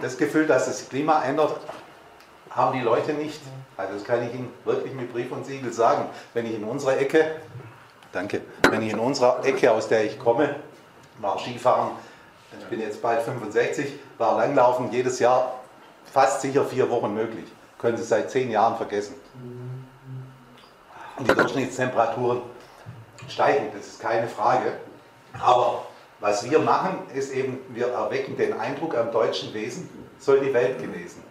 [0.00, 1.58] Das Gefühl, dass das Klima ändert,
[2.50, 3.40] haben die Leute nicht.
[3.76, 6.06] Also das kann ich Ihnen wirklich mit Brief und Siegel sagen.
[6.32, 7.40] Wenn ich in unserer Ecke,
[8.12, 10.54] danke, wenn ich in unserer Ecke, aus der ich komme,
[11.18, 11.90] war Skifahren,
[12.58, 15.54] ich bin jetzt bald 65, war Langlaufen jedes Jahr
[16.10, 17.46] fast sicher vier Wochen möglich.
[17.78, 19.16] Können Sie seit zehn Jahren vergessen.
[21.18, 22.42] Und die Durchschnittstemperaturen
[23.28, 24.72] steigen, das ist keine Frage.
[25.40, 25.86] Aber
[26.20, 30.78] was wir machen, ist eben, wir erwecken den Eindruck, am deutschen Wesen soll die Welt
[30.78, 31.22] genesen.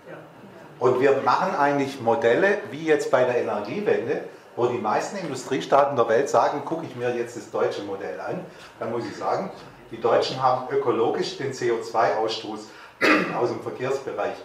[0.78, 6.08] Und wir machen eigentlich Modelle, wie jetzt bei der Energiewende, wo die meisten Industriestaaten der
[6.08, 8.46] Welt sagen, gucke ich mir jetzt das deutsche Modell an,
[8.80, 9.52] dann muss ich sagen,
[9.92, 12.60] die Deutschen haben ökologisch den CO2-Ausstoß
[13.40, 14.36] aus dem Verkehrsbereich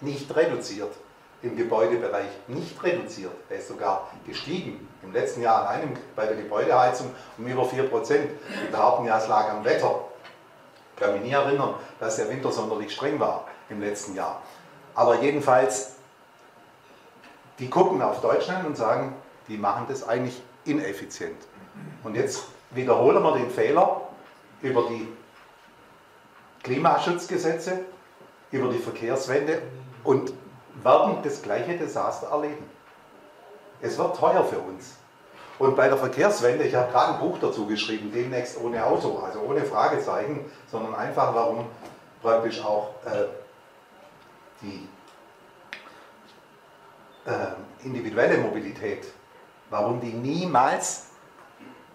[0.00, 0.92] nicht reduziert
[1.42, 3.32] im Gebäudebereich nicht reduziert.
[3.48, 4.88] Er ist sogar gestiegen.
[5.02, 8.30] Im letzten Jahr allein bei der Gebäudeheizung um über 4 Prozent.
[8.60, 10.04] Wir behaupten ja, es lag am Wetter.
[10.94, 14.40] Ich kann mich nie erinnern, dass der Winter sonderlich streng war im letzten Jahr.
[14.94, 15.94] Aber jedenfalls,
[17.58, 19.14] die gucken auf Deutschland und sagen,
[19.48, 21.38] die machen das eigentlich ineffizient.
[22.04, 24.02] Und jetzt wiederholen wir den Fehler
[24.60, 25.08] über die
[26.62, 27.80] Klimaschutzgesetze,
[28.52, 29.62] über die Verkehrswende
[30.04, 30.32] und
[30.82, 32.68] werden das gleiche Desaster erleben.
[33.80, 34.96] Es wird teuer für uns.
[35.58, 39.40] Und bei der Verkehrswende, ich habe gerade ein Buch dazu geschrieben, demnächst ohne Auto, also
[39.40, 41.66] ohne Fragezeichen, sondern einfach, warum
[42.20, 43.26] praktisch auch äh,
[44.62, 44.88] die
[47.26, 49.06] äh, individuelle Mobilität,
[49.70, 51.06] warum die niemals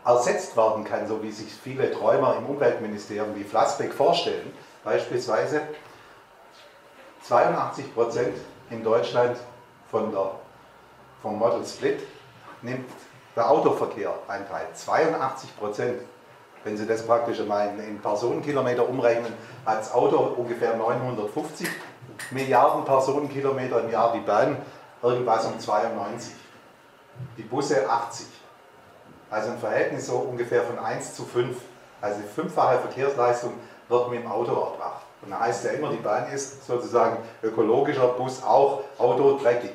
[0.06, 4.54] ersetzt werden kann, so wie sich viele Träumer im Umweltministerium wie Flassbeck vorstellen.
[4.84, 5.62] Beispielsweise
[7.24, 8.38] 82 Prozent
[8.70, 9.38] in Deutschland
[9.90, 10.32] von der,
[11.22, 12.02] vom Model Split
[12.62, 12.90] nimmt
[13.36, 14.68] der Autoverkehr Anteil.
[14.74, 16.02] 82 Prozent.
[16.64, 19.32] Wenn Sie das praktisch mal in, in Personenkilometer umrechnen,
[19.66, 21.70] hat das Auto ungefähr 950
[22.32, 24.58] Milliarden Personenkilometer im Jahr, die Bahn
[25.02, 26.34] irgendwas um 92.
[27.38, 28.28] Die Busse 80.
[29.30, 31.58] Also ein Verhältnis so ungefähr von 1 zu 5.
[32.02, 33.54] Also die fünffache Verkehrsleistung
[33.88, 35.07] wird mit dem Auto erbracht.
[35.28, 39.74] Und da heißt ja immer, die Bahn ist sozusagen ökologischer Bus auch Auto dreckig.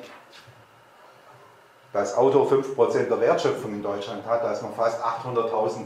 [1.93, 5.81] das Auto 5% der Wertschöpfung in Deutschland hat, dass wir fast 800.000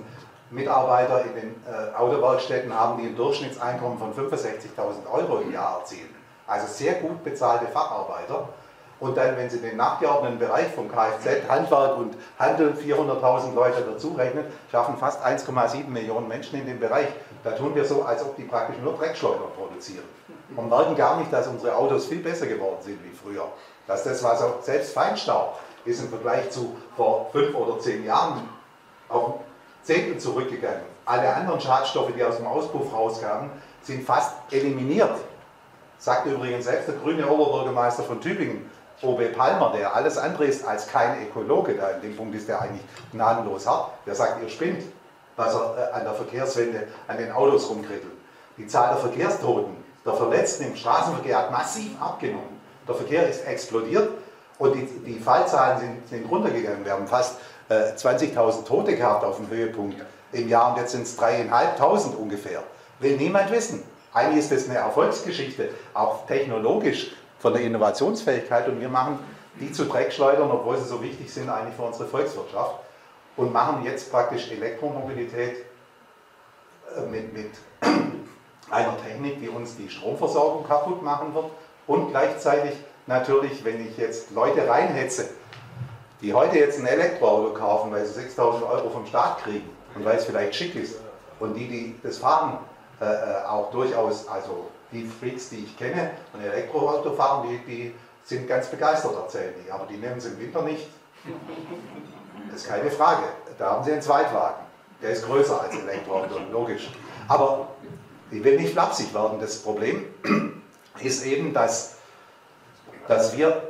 [0.52, 6.16] Mitarbeiter in den äh, Autowerkstätten haben, die ein Durchschnittseinkommen von 65.000 Euro im Jahr erzielen.
[6.48, 8.48] Also sehr gut bezahlte Facharbeiter.
[9.02, 14.14] Und dann, wenn Sie den nachgeordneten Bereich vom Kfz, Handwerk und Handel 400.000 Leute dazu
[14.14, 17.10] rechnen, schaffen fast 1,7 Millionen Menschen in dem Bereich.
[17.48, 20.04] Da tun wir so, als ob die praktisch nur Dreckschleuder produzieren.
[20.54, 23.48] Und merken gar nicht, dass unsere Autos viel besser geworden sind wie früher.
[23.88, 28.50] Dass das, was auch selbst Feinstaub ist im Vergleich zu vor fünf oder zehn Jahren
[29.08, 29.36] auf
[29.82, 30.82] Zehntel zurückgegangen.
[31.06, 33.50] Alle anderen Schadstoffe, die aus dem Auspuff rauskamen,
[33.82, 35.16] sind fast eliminiert.
[36.00, 38.70] Sagte übrigens selbst der grüne Oberbürgermeister von Tübingen,
[39.02, 39.28] O.B.
[39.28, 42.84] Palmer, der alles andere ist als kein Ökologe, da in dem Punkt ist er eigentlich
[43.14, 44.84] gnadenlos hart, der sagt, ihr spinnt,
[45.38, 48.12] was er äh, an der Verkehrswende an den Autos rumkrittelt.
[48.58, 52.60] Die Zahl der Verkehrstoten, der Verletzten im Straßenverkehr hat massiv abgenommen.
[52.88, 54.10] Der Verkehr ist explodiert
[54.58, 56.84] und die, die Fallzahlen sind, sind runtergegangen.
[56.84, 57.38] Wir haben fast
[57.70, 62.64] äh, 20.000 Tote gehabt auf dem Höhepunkt im Jahr und jetzt sind es 3.500 ungefähr.
[63.00, 63.84] Will niemand wissen.
[64.14, 69.20] Eigentlich ist das eine Erfolgsgeschichte, auch technologisch von der Innovationsfähigkeit und wir machen
[69.60, 72.76] die zu Dreckschleudern, obwohl sie so wichtig sind eigentlich für unsere Volkswirtschaft
[73.38, 75.66] und machen jetzt praktisch Elektromobilität
[76.96, 77.52] äh, mit, mit
[78.70, 81.46] einer Technik, die uns die Stromversorgung kaputt machen wird
[81.86, 82.74] und gleichzeitig
[83.06, 85.30] natürlich, wenn ich jetzt Leute reinhetze,
[86.22, 90.18] die heute jetzt ein Elektroauto kaufen, weil sie 6000 Euro vom Staat kriegen und weil
[90.18, 91.00] es vielleicht schick ist
[91.40, 92.58] und die, die das fahren,
[93.00, 97.94] äh, äh auch durchaus, also die Freaks, die ich kenne, ein Elektroauto fahren, die, die
[98.24, 99.72] sind ganz begeistert, erzählen die.
[99.72, 100.88] Aber die nehmen es im Winter nicht.
[102.52, 103.24] Das ist keine Frage.
[103.58, 104.66] Da haben sie einen Zweitwagen.
[105.02, 106.90] Der ist größer als ein Elektroauto, logisch.
[107.28, 107.70] Aber
[108.32, 109.40] ich will nicht flapsig werden.
[109.40, 110.06] Das Problem
[111.00, 111.98] ist eben, dass,
[113.08, 113.62] dass wir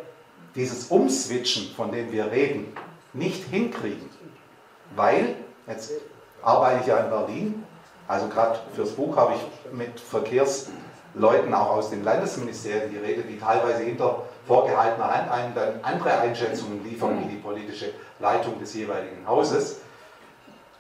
[0.56, 2.76] dieses Umswitchen, von dem wir reden,
[3.14, 4.10] nicht hinkriegen.
[4.96, 5.36] Weil,
[5.68, 5.92] jetzt
[6.42, 7.64] arbeite ich ja in Berlin,
[8.08, 10.70] also gerade fürs Buch habe ich mit Verkehrs-
[11.18, 16.18] Leuten auch aus den Landesministerien die Rede, die teilweise hinter vorgehaltener Hand einen dann andere
[16.20, 19.82] Einschätzungen liefern wie die politische Leitung des jeweiligen Hauses.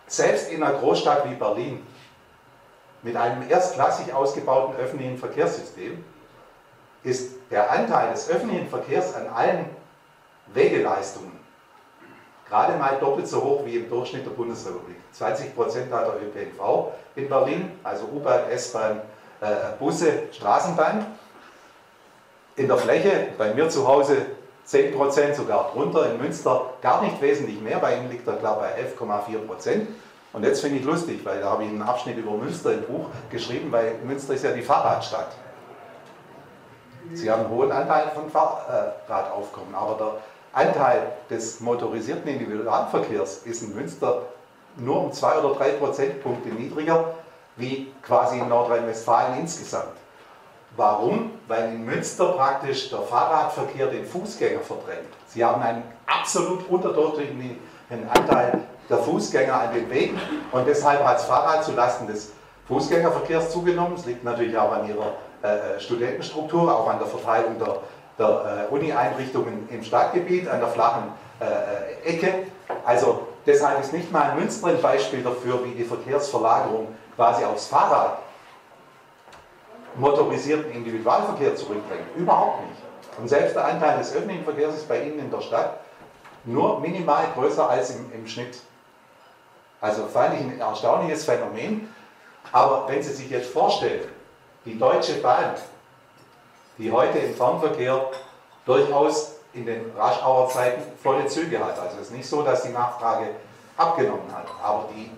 [0.07, 1.85] Selbst in einer Großstadt wie Berlin
[3.03, 6.03] mit einem erstklassig ausgebauten öffentlichen Verkehrssystem
[7.03, 9.65] ist der Anteil des öffentlichen Verkehrs an allen
[10.53, 11.37] Wegeleistungen
[12.49, 14.97] gerade mal doppelt so hoch wie im Durchschnitt der Bundesrepublik.
[15.11, 19.01] 20 Prozent hat der ÖPNV in Berlin, also U-Bahn, S-Bahn,
[19.41, 19.45] äh,
[19.79, 21.05] Busse, Straßenbahn.
[22.57, 24.17] In der Fläche, bei mir zu Hause
[24.67, 28.71] 10%, sogar drunter, in Münster gar nicht wesentlich mehr, bei Ihnen liegt er klar bei
[28.81, 29.87] 11,4%.
[30.33, 33.05] Und jetzt finde ich lustig, weil da habe ich einen Abschnitt über Münster im Buch
[33.29, 35.31] geschrieben, weil Münster ist ja die Fahrradstadt.
[37.13, 43.75] Sie haben einen hohen Anteil von Fahrradaufkommen, aber der Anteil des motorisierten Individualverkehrs ist in
[43.75, 44.23] Münster
[44.77, 47.13] nur um zwei oder drei Prozentpunkte niedriger
[47.55, 49.95] wie quasi in Nordrhein-Westfalen insgesamt.
[50.77, 51.31] Warum?
[51.47, 55.07] Weil in Münster praktisch der Fahrradverkehr den Fußgänger verdrängt.
[55.25, 57.59] Sie haben einen absolut unterdurchschnittlichen
[58.07, 62.31] Anteil der Fußgänger an den Wegen und deshalb hat das Fahrrad zulasten des
[62.67, 63.95] Fußgängerverkehrs zugenommen.
[63.95, 65.13] Es liegt natürlich auch an ihrer
[65.43, 67.77] äh, äh, Studentenstruktur, auch an der Verteilung der,
[68.19, 71.45] der äh, Uni-Einrichtungen im Stadtgebiet, an der flachen äh,
[72.05, 72.33] äh Ecke.
[72.85, 78.19] Also deshalb ist nicht mal Münster ein Beispiel dafür, wie die Verkehrsverlagerung quasi aufs Fahrrad
[79.97, 82.05] motorisierten Individualverkehr zurückbringen.
[82.15, 82.81] Überhaupt nicht.
[83.19, 85.79] Und selbst der Anteil des öffentlichen Verkehrs ist bei Ihnen in der Stadt
[86.45, 88.59] nur minimal größer als im, im Schnitt.
[89.81, 91.93] Also fand ich ein erstaunliches Phänomen.
[92.51, 94.07] Aber wenn Sie sich jetzt vorstellen,
[94.65, 95.55] die Deutsche Bahn,
[96.77, 98.11] die heute im Fernverkehr
[98.65, 101.79] durchaus in den Raschauer-Zeiten volle Züge hat.
[101.79, 103.29] Also es ist nicht so, dass die Nachfrage
[103.75, 105.11] abgenommen hat, aber die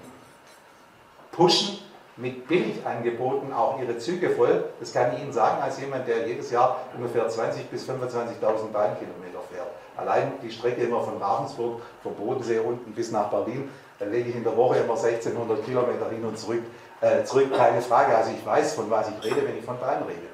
[1.31, 1.79] pushen
[2.19, 4.65] mit Billigangeboten auch ihre Züge voll.
[4.79, 9.39] Das kann ich Ihnen sagen, als jemand, der jedes Jahr ungefähr 20.000 bis 25.000 Bahnkilometer
[9.49, 9.69] fährt.
[9.95, 14.35] Allein die Strecke immer von Ravensburg, vom Bodensee unten bis nach Berlin, da lege ich
[14.35, 16.63] in der Woche immer 1600 Kilometer hin und zurück.
[17.01, 18.15] Äh, zurück, keine Frage.
[18.15, 20.27] Also ich weiß, von was ich rede, wenn ich von Bahn rede.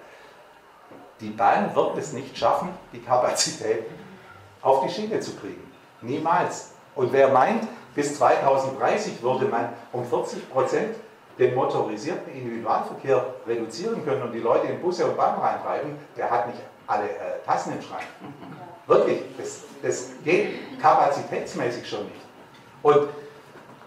[1.20, 3.94] Die Bahn wird es nicht schaffen, die Kapazitäten
[4.62, 5.72] auf die Schiene zu kriegen.
[6.02, 6.72] Niemals.
[6.96, 10.96] Und wer meint, bis 2030 würde man um 40 Prozent
[11.38, 16.48] den motorisierten Individualverkehr reduzieren können und die Leute in Busse und Bahn reintreiben, der hat
[16.48, 18.04] nicht alle äh, Tassen im Schrank.
[18.88, 22.22] Wirklich, das, das geht kapazitätsmäßig schon nicht.
[22.84, 23.10] Und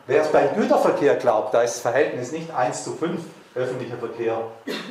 [0.06, 3.20] wer es beim Güterverkehr glaubt, da ist das Verhältnis nicht 1 zu 5
[3.54, 4.42] öffentlicher Verkehr,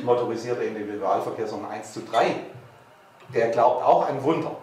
[0.02, 2.34] motorisierter Individualverkehr, sondern 1 zu 3,
[3.34, 4.56] der glaubt auch an Wunder.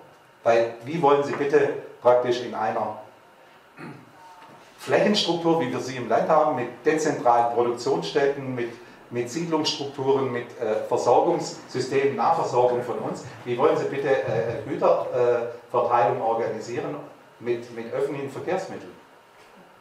[0.43, 2.99] Weil wie wollen Sie bitte praktisch in einer
[4.85, 8.69] Flächenstruktur, wie wir sie im Land haben, mit dezentralen Produktionsstätten, mit,
[9.09, 16.97] mit Siedlungsstrukturen, mit äh, Versorgungssystemen, Nahversorgung von uns, wie wollen Sie bitte äh, Güterverteilung organisieren
[17.39, 18.91] mit, mit öffentlichen Verkehrsmitteln?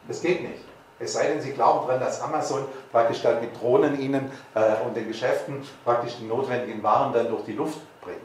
[0.09, 0.65] Das geht nicht.
[0.99, 4.97] Es sei denn, Sie glauben daran, dass Amazon praktisch dann mit Drohnen Ihnen äh, und
[4.97, 8.17] den Geschäften praktisch die notwendigen Waren dann durch die Luft bringt.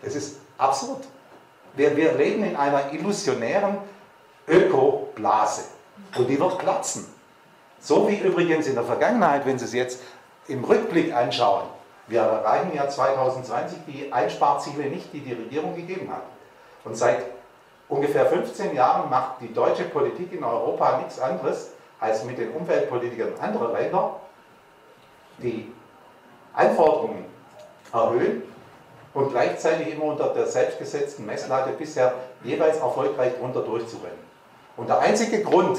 [0.00, 1.04] Es ist absurd.
[1.74, 3.76] Wir, wir leben in einer illusionären
[4.48, 5.75] Ökoblase
[6.16, 7.06] und die wird platzen.
[7.80, 10.00] So wie übrigens in der Vergangenheit, wenn Sie es jetzt
[10.48, 11.64] im Rückblick anschauen,
[12.08, 16.22] wir erreichen ja 2020 die Einsparziele nicht, die die Regierung gegeben hat.
[16.84, 17.24] Und seit
[17.88, 23.32] ungefähr 15 Jahren macht die deutsche Politik in Europa nichts anderes, als mit den Umweltpolitikern
[23.40, 24.20] anderer Länder
[25.38, 25.72] die
[26.54, 27.24] Anforderungen
[27.92, 28.42] erhöhen
[29.14, 34.25] und gleichzeitig immer unter der selbstgesetzten Messlatte bisher jeweils erfolgreich drunter durchzurennen.
[34.76, 35.78] Und der einzige Grund,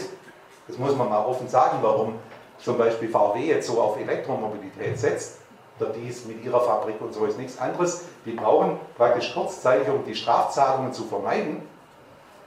[0.67, 2.15] das muss man mal offen sagen, warum
[2.59, 5.39] zum Beispiel VW jetzt so auf Elektromobilität setzt,
[5.79, 10.03] oder dies mit ihrer Fabrik und so ist nichts anderes, die brauchen praktisch kurzzeitig, um
[10.03, 11.61] die Strafzahlungen zu vermeiden,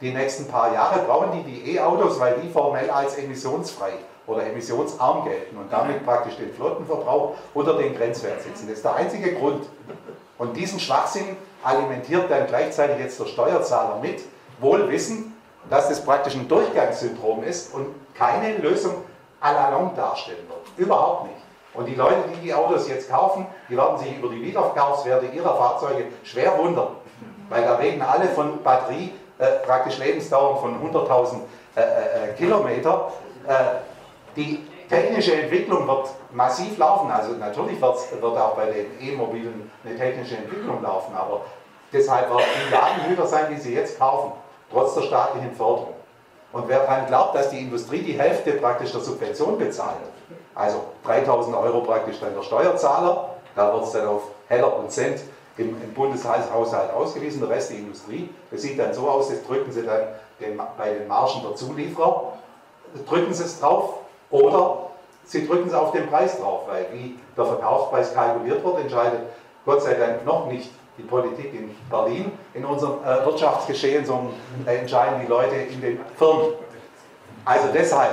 [0.01, 3.93] die nächsten paar Jahre brauchen die die E-Autos, weil die formell als emissionsfrei
[4.27, 8.67] oder emissionsarm gelten und damit praktisch den Flottenverbrauch unter den Grenzwert setzen.
[8.67, 9.67] Das ist der einzige Grund.
[10.39, 14.23] Und diesen Schwachsinn alimentiert dann gleichzeitig jetzt der Steuerzahler mit,
[14.59, 15.37] wohl wissen,
[15.71, 19.05] dass das praktisch ein Durchgangssyndrom ist und keine Lösung
[19.41, 20.61] à la longue darstellen wird.
[20.77, 21.37] Überhaupt nicht.
[21.73, 25.57] Und die Leute, die die Autos jetzt kaufen, die werden sich über die Wiederverkaufswerte ihrer
[25.57, 26.89] Fahrzeuge schwer wundern.
[27.49, 31.37] Weil da reden alle von Batterie, äh, praktisch Lebensdauern von 100.000
[31.77, 33.13] äh, äh, Kilometer.
[33.47, 33.55] Äh,
[34.37, 37.11] die technische Entwicklung wird massiv laufen.
[37.11, 41.43] Also natürlich wird auch bei den E-Mobilen eine technische Entwicklung laufen, aber
[41.93, 44.33] deshalb werden die Ladenhüter sein, die sie jetzt kaufen,
[44.73, 45.95] trotz der staatlichen Förderung.
[46.53, 49.97] Und wer daran glaubt, dass die Industrie die Hälfte praktisch der Subvention bezahlt,
[50.55, 55.21] also 3000 Euro praktisch dann der Steuerzahler, da wird es dann auf Heller und Cent
[55.57, 58.29] im, im Bundeshaushalt ausgewiesen, der Rest die Industrie.
[58.51, 60.03] Das sieht dann so aus, das drücken sie dann
[60.41, 62.33] den, bei den Margen der Zulieferer,
[63.09, 63.95] drücken sie es drauf
[64.31, 64.91] oder
[65.25, 69.21] sie drücken es auf den Preis drauf, weil wie der Verkaufspreis kalkuliert wird, entscheidet
[69.65, 74.35] Gott sei Dank noch nicht die Politik in Berlin in unserem äh, Wirtschaftsgeschehen, sondern
[74.67, 76.53] äh, entscheiden die Leute in den Firmen.
[77.45, 78.13] Also deshalb,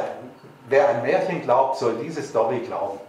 [0.69, 2.99] wer an Märchen glaubt, soll diese Story glauben.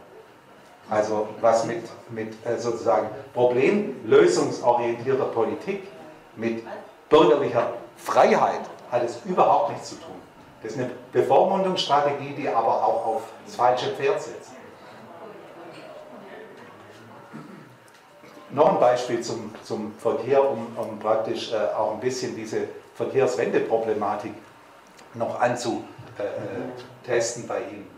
[0.91, 5.89] Also was mit, mit äh, sozusagen problemlösungsorientierter Politik,
[6.37, 6.63] mit
[7.09, 10.15] bürgerlicher Freiheit hat es überhaupt nichts zu tun.
[10.63, 14.38] Das ist eine Bevormundungsstrategie, die aber auch auf das falsche Pferd setzt.
[18.51, 24.33] Noch ein Beispiel zum, zum Verkehr, um, um praktisch äh, auch ein bisschen diese Verkehrswendeproblematik
[25.15, 25.85] noch anzutesten
[27.45, 27.91] äh, bei Ihnen.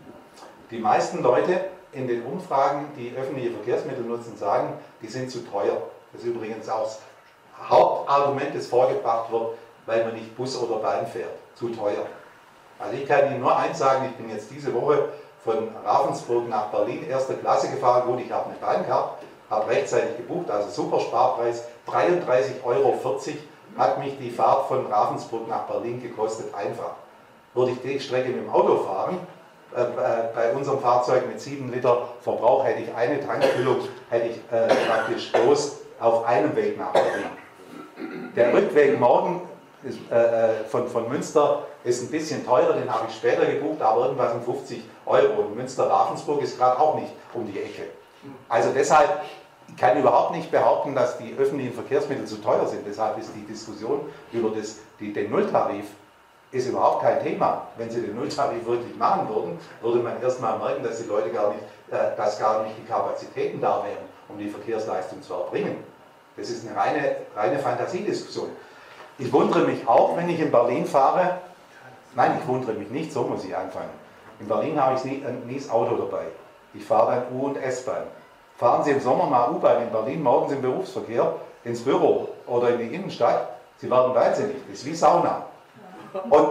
[0.69, 5.81] Die meisten Leute in den Umfragen, die öffentliche Verkehrsmittel nutzen, sagen, die sind zu teuer.
[6.11, 6.99] Das ist übrigens auch das
[7.69, 11.31] Hauptargument, das vorgebracht wird, weil man nicht Bus oder Bahn fährt.
[11.55, 12.05] Zu teuer.
[12.79, 15.09] Also ich kann Ihnen nur eins sagen, ich bin jetzt diese Woche
[15.43, 18.07] von Ravensburg nach Berlin erste Klasse gefahren.
[18.07, 22.99] Gut, ich habe eine Bahn gehabt, habe rechtzeitig gebucht, also super Sparpreis, 33,40 Euro
[23.77, 26.93] hat mich die Fahrt von Ravensburg nach Berlin gekostet, einfach.
[27.53, 29.19] Würde ich die Strecke mit dem Auto fahren,
[29.75, 29.83] äh,
[30.35, 33.77] bei unserem Fahrzeug mit 7 Liter Verbrauch hätte ich eine Tankfüllung,
[34.09, 38.31] hätte ich äh, praktisch bloß auf einem Weg nach Berlin.
[38.35, 39.41] Der Rückweg morgen
[39.83, 43.81] ist, äh, äh, von, von Münster ist ein bisschen teurer, den habe ich später gebucht,
[43.81, 45.41] aber irgendwas um 50 Euro.
[45.41, 47.83] Und Münster-Ravensburg ist gerade auch nicht um die Ecke.
[48.49, 49.21] Also deshalb
[49.77, 52.85] kann ich überhaupt nicht behaupten, dass die öffentlichen Verkehrsmittel zu teuer sind.
[52.87, 55.85] Deshalb ist die Diskussion über das, die, den Nulltarif
[56.51, 57.67] ist überhaupt kein Thema.
[57.77, 61.49] Wenn Sie den Nulltarif wirklich machen würden, würde man erstmal merken, dass die Leute gar
[61.49, 65.77] nicht, äh, dass gar nicht die Kapazitäten da wären, um die Verkehrsleistung zu erbringen.
[66.35, 68.49] Das ist eine reine, reine Fantasiediskussion.
[69.17, 71.37] Ich wundere mich auch, wenn ich in Berlin fahre.
[72.15, 73.89] Nein, ich wundere mich nicht, so muss ich anfangen.
[74.39, 76.25] In Berlin habe ich nie, äh, nie das Auto dabei.
[76.73, 78.03] Ich fahre dann U- und S-Bahn.
[78.61, 81.33] Fahren Sie im Sommer mal U-Bahn in Berlin, morgens im Berufsverkehr,
[81.63, 84.57] ins Büro oder in die Innenstadt, Sie werden wahnsinnig.
[84.69, 85.47] Das ist wie Sauna.
[86.29, 86.47] Und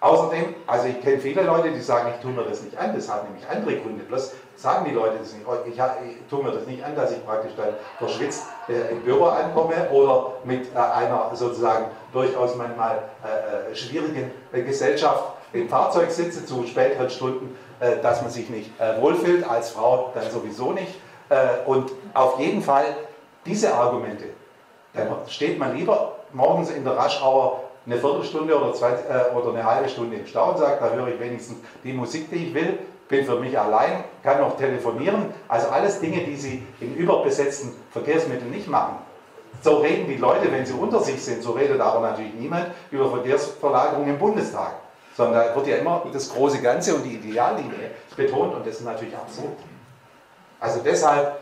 [0.00, 3.08] außerdem, also ich kenne viele Leute, die sagen, ich tue mir das nicht an, das
[3.08, 4.02] hat nämlich andere Gründe.
[4.02, 5.46] Bloß sagen die Leute das nicht.
[5.66, 9.26] Ich, ich tue mir das nicht an, dass ich praktisch dann verschwitzt äh, im Büro
[9.26, 15.22] ankomme oder mit äh, einer sozusagen durchaus manchmal äh, äh schwierigen äh, Gesellschaft
[15.52, 20.28] im Fahrzeug sitze zu späteren Stunden, äh, dass man sich nicht wohlfühlt, als Frau dann
[20.32, 20.98] sowieso nicht.
[21.66, 22.84] Und auf jeden Fall
[23.44, 24.24] diese Argumente,
[24.94, 29.64] dann steht man lieber morgens in der Raschauer eine Viertelstunde oder, zwei, äh, oder eine
[29.64, 32.78] halbe Stunde im Stau und sage, da höre ich wenigstens die Musik, die ich will,
[33.08, 35.32] bin für mich allein, kann noch telefonieren.
[35.48, 38.98] Also alles Dinge, die Sie in überbesetzten Verkehrsmitteln nicht machen.
[39.62, 43.10] So reden die Leute, wenn sie unter sich sind, so redet aber natürlich niemand über
[43.10, 44.74] Verkehrsverlagerung im Bundestag.
[45.16, 48.84] Sondern da wird ja immer das große Ganze und die Ideallinie betont und das ist
[48.84, 49.56] natürlich absurd.
[50.60, 51.38] Also deshalb,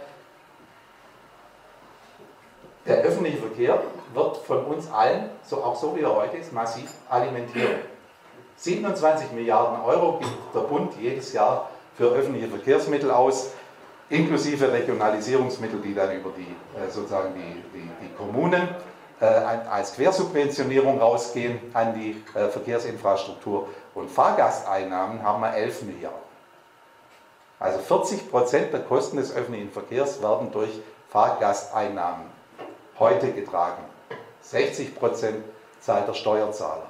[2.87, 3.83] der öffentliche Verkehr
[4.15, 7.81] wird von uns allen, so auch so wie er heute ist, massiv alimentiert.
[8.57, 13.51] 27 Milliarden Euro gibt der Bund jedes Jahr für öffentliche Verkehrsmittel aus,
[14.09, 18.69] inklusive Regionalisierungsmittel, die dann über die, äh, sozusagen die, die, die Kommunen
[19.21, 23.69] äh, als Quersubventionierung rausgehen an die äh, Verkehrsinfrastruktur.
[23.95, 26.26] Und Fahrgasteinnahmen haben wir 11 Milliarden.
[27.59, 30.71] Also 40 Prozent der Kosten des öffentlichen Verkehrs werden durch
[31.09, 32.27] Fahrgasteinnahmen
[32.99, 33.83] heute getragen.
[34.43, 35.45] 60 Prozent
[35.81, 36.87] zahlt der Steuerzahler.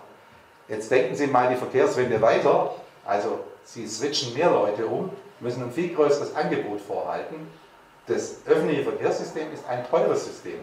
[0.68, 2.74] Jetzt denken Sie mal die Verkehrswende weiter.
[3.04, 5.10] Also Sie switchen mehr Leute um,
[5.40, 7.48] müssen ein viel größeres Angebot vorhalten.
[8.06, 10.60] Das öffentliche Verkehrssystem ist ein teures System.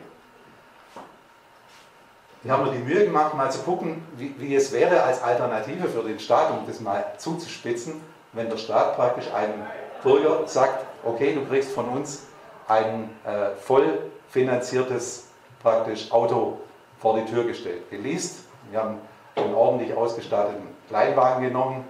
[2.41, 5.87] Wir haben mir die Mühe gemacht, mal zu gucken, wie, wie, es wäre als Alternative
[5.87, 8.01] für den Staat, um das mal zuzuspitzen,
[8.33, 9.61] wenn der Staat praktisch einem
[10.03, 12.23] Bürger sagt, okay, du kriegst von uns
[12.67, 13.99] ein äh, voll
[14.29, 15.27] finanziertes
[15.61, 16.59] praktisch Auto
[16.99, 18.45] vor die Tür gestellt, geleast.
[18.69, 18.97] Wir haben
[19.35, 21.85] einen ordentlich ausgestatteten Kleinwagen genommen,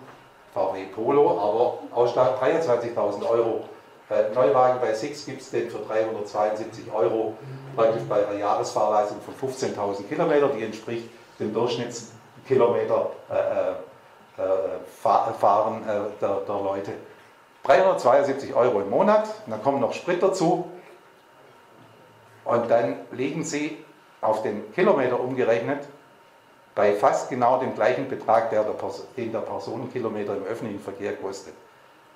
[0.53, 3.65] VW Polo, aber Ausstattung 23.000 Euro.
[4.09, 7.33] Äh, Neuwagen bei Six gibt es den für 372 Euro,
[7.75, 11.09] praktisch bei einer Jahresfahrleistung von 15.000 Kilometer, die entspricht
[11.39, 16.91] dem Durchschnittskilometer äh, äh, äh Fahren äh, der, der Leute.
[17.63, 20.69] 372 Euro im Monat, dann kommen noch Sprit dazu
[22.43, 23.77] und dann liegen Sie
[24.19, 25.87] auf den Kilometer umgerechnet
[26.75, 28.75] bei fast genau dem gleichen Betrag, der der
[29.15, 31.53] den der Personenkilometer im öffentlichen Verkehr kostet.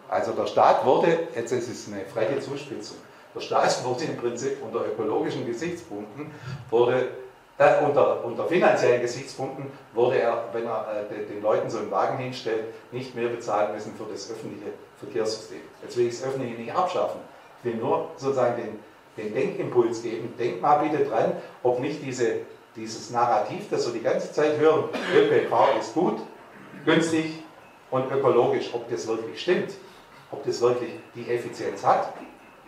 [0.09, 2.97] Also der Staat wurde, jetzt ist es eine freche Zuspitzung,
[3.33, 6.31] der Staat wurde im Prinzip unter ökologischen Gesichtspunkten,
[6.69, 7.09] wurde,
[7.57, 11.91] äh, unter, unter finanziellen Gesichtspunkten, wurde er, wenn er äh, den, den Leuten so einen
[11.91, 15.61] Wagen hinstellt, nicht mehr bezahlen müssen für das öffentliche Verkehrssystem.
[15.81, 17.21] Jetzt will ich das öffentliche nicht abschaffen.
[17.59, 18.79] Ich will nur sozusagen den,
[19.17, 20.33] den Denkimpuls geben.
[20.37, 21.33] Denkt mal bitte dran,
[21.63, 22.41] ob nicht diese
[22.77, 26.19] dieses Narrativ, das wir die ganze Zeit hören, ÖPNV ist gut,
[26.85, 27.43] günstig
[27.89, 29.73] und ökologisch, ob das wirklich stimmt,
[30.31, 32.13] ob das wirklich die Effizienz hat.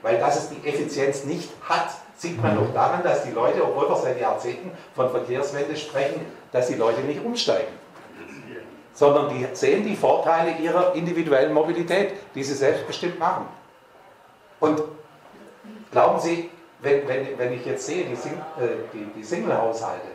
[0.02, 3.90] Weil dass es die Effizienz nicht hat, sieht man doch daran, dass die Leute, obwohl
[3.90, 7.74] wir seit Jahrzehnten von Verkehrswende sprechen, dass die Leute nicht umsteigen.
[9.00, 13.46] Sondern die sehen die Vorteile ihrer individuellen Mobilität, die sie selbstbestimmt machen.
[14.60, 14.84] Und
[15.90, 16.50] glauben Sie,
[16.82, 20.10] wenn, wenn, wenn ich jetzt sehe, die, Sing, äh, die, die Single-Haushalte,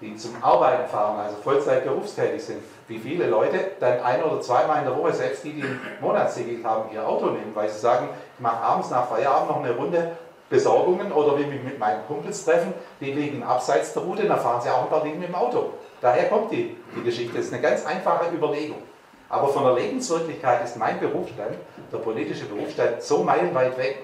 [0.00, 4.78] die zum Arbeiten fahren, also Vollzeit berufstätig sind, wie viele Leute dann ein oder zweimal
[4.78, 8.08] in der Woche, selbst die, die ein Monatsticket haben, ihr Auto nehmen, weil sie sagen,
[8.34, 10.16] ich mache abends nach Feierabend noch eine Runde
[10.50, 14.60] Besorgungen oder will mich mit meinen Kumpels treffen, die liegen abseits der Route, dann fahren
[14.60, 15.74] sie auch ein paar Dinge mit dem Auto.
[16.00, 17.36] Daher kommt die, die Geschichte.
[17.36, 18.82] Das ist eine ganz einfache Überlegung.
[19.28, 21.56] Aber von der Lebenswirklichkeit ist mein Berufsstand,
[21.92, 23.98] der politische Berufsstand, so meilenweit weg,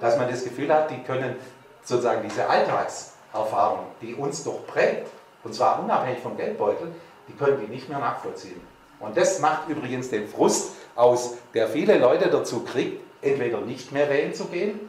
[0.00, 1.36] dass man das Gefühl hat, die können
[1.82, 5.06] sozusagen diese Alltagserfahrung, die uns doch prägt,
[5.44, 6.88] und zwar unabhängig vom Geldbeutel,
[7.28, 8.60] die können die nicht mehr nachvollziehen.
[9.00, 14.08] Und das macht übrigens den Frust aus, der viele Leute dazu kriegt, entweder nicht mehr
[14.08, 14.80] wählen zu gehen,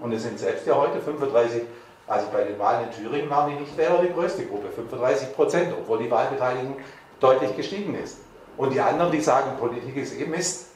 [0.00, 1.62] und es sind selbst ja heute 35,
[2.08, 5.98] also bei den Wahlen in Thüringen waren die Nichtwähler die größte Gruppe, 35 Prozent, obwohl
[5.98, 6.76] die Wahlbeteiligung
[7.18, 8.18] deutlich gestiegen ist.
[8.56, 10.70] Und die anderen, die sagen, Politik ist eh Mist,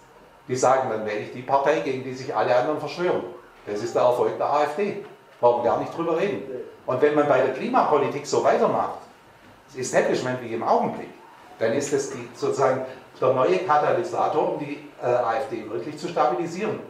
[0.48, 3.22] die sagen, dann wähle ich die Partei, gegen die sich alle anderen verschwören.
[3.66, 5.04] Das ist der Erfolg der AfD.
[5.40, 6.42] Wir gar nicht drüber reden.
[6.84, 8.98] Und wenn man bei der Klimapolitik so weitermacht,
[9.68, 11.08] das Establishment wie im Augenblick,
[11.58, 12.84] dann ist das die, sozusagen
[13.20, 16.80] der neue Katalysator, um die äh, AfD wirklich zu stabilisieren.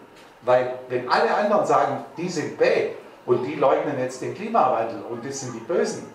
[0.42, 2.92] Weil wenn alle anderen sagen, die sind bad
[3.26, 6.12] und die leugnen jetzt den Klimawandel und das sind die Bösen,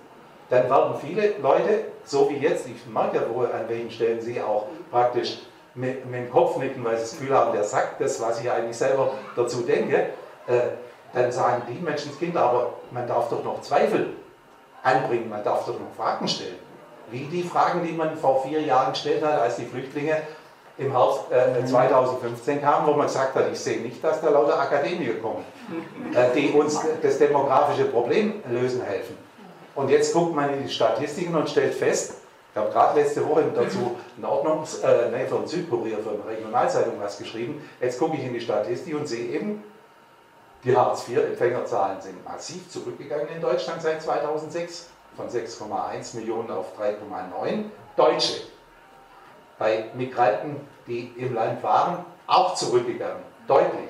[0.49, 4.41] dann werden viele Leute, so wie jetzt, ich merke ja, wo, an welchen Stellen sie
[4.41, 5.39] auch praktisch
[5.73, 8.49] mit, mit dem Kopf nicken, weil sie das Gefühl haben, der sagt das, was ich
[8.49, 10.09] eigentlich selber dazu denke,
[10.47, 10.59] äh,
[11.13, 14.13] dann sagen die Menschenskinder, aber man darf doch noch Zweifel
[14.83, 16.59] anbringen, man darf doch noch Fragen stellen.
[17.09, 20.21] Wie die Fragen, die man vor vier Jahren gestellt hat, als die Flüchtlinge
[20.77, 24.59] im Herbst äh, 2015 kamen, wo man gesagt hat, ich sehe nicht, dass da lauter
[24.59, 25.45] Akademiker kommen,
[26.13, 29.17] äh, die uns das demografische Problem lösen helfen.
[29.75, 32.15] Und jetzt guckt man in die Statistiken und stellt fest,
[32.51, 36.93] ich habe gerade letzte Woche dazu einen Ordnungs-, äh, nee, den Südkurier, für eine Regionalzeitung
[37.01, 37.61] was geschrieben.
[37.81, 39.61] Jetzt gucke ich in die Statistik und sehe eben,
[40.63, 44.87] die Hartz-IV-Empfängerzahlen sind massiv zurückgegangen in Deutschland seit 2006.
[45.17, 47.65] von 6,1 Millionen auf 3,9.
[47.97, 48.41] Deutsche
[49.57, 53.89] bei Migranten, die im Land waren, auch zurückgegangen, deutlich.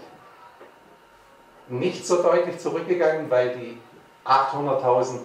[1.68, 3.82] Nicht so deutlich zurückgegangen, weil die
[4.26, 5.20] 800.000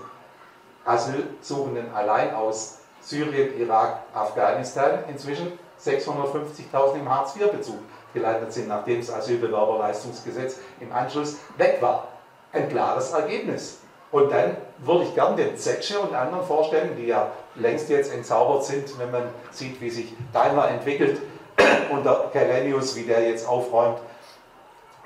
[0.84, 7.78] Asylsuchenden allein aus Syrien, Irak, Afghanistan inzwischen 650.000 im Hartz-IV-Bezug
[8.12, 12.08] gelandet sind, nachdem das Asylbewerberleistungsgesetz im Anschluss weg war.
[12.52, 13.80] Ein klares Ergebnis.
[14.12, 18.64] Und dann würde ich gern den Zetsche und anderen vorstellen, die ja längst jetzt entzaubert
[18.64, 21.20] sind, wenn man sieht, wie sich Daimler entwickelt
[21.90, 23.98] unter Kalenius, wie der jetzt aufräumt,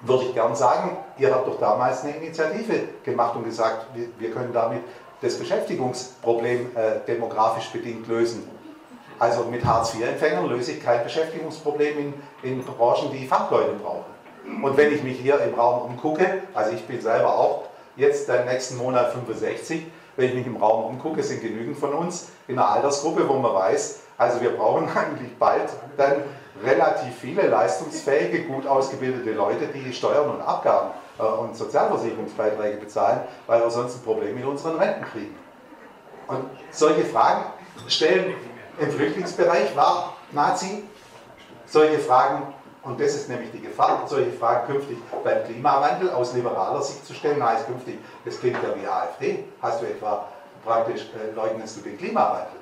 [0.01, 4.31] würde ich gern sagen, ihr habt doch damals eine Initiative gemacht und gesagt, wir, wir
[4.31, 4.81] können damit
[5.21, 8.49] das Beschäftigungsproblem äh, demografisch bedingt lösen.
[9.19, 14.05] Also mit Hartz-IV-Empfängern löse ich kein Beschäftigungsproblem in, in Branchen, die Fachleute brauchen.
[14.63, 17.63] Und wenn ich mich hier im Raum umgucke, also ich bin selber auch
[17.97, 19.87] jetzt im nächsten Monat 65,
[20.17, 22.29] wenn ich mich im Raum umgucke, sind genügend von uns.
[22.49, 26.23] In einer Altersgruppe, wo man weiß, also wir brauchen eigentlich bald dann
[26.63, 33.61] relativ viele leistungsfähige, gut ausgebildete Leute, die Steuern und Abgaben äh, und Sozialversicherungsbeiträge bezahlen, weil
[33.61, 35.37] wir sonst ein Problem mit unseren Renten kriegen.
[36.29, 37.45] Und solche Fragen
[37.89, 38.35] stellen
[38.79, 40.85] im Flüchtlingsbereich war Nazi,
[41.67, 42.54] solche Fragen,
[42.85, 47.15] und das ist nämlich die Gefahr, solche Fragen künftig beim Klimawandel aus liberaler Sicht zu
[47.15, 50.29] stellen, heißt künftig, das klingt ja wie AfD, hast du etwa
[50.65, 52.61] praktisch, äh, leugnest du den Klimawandel.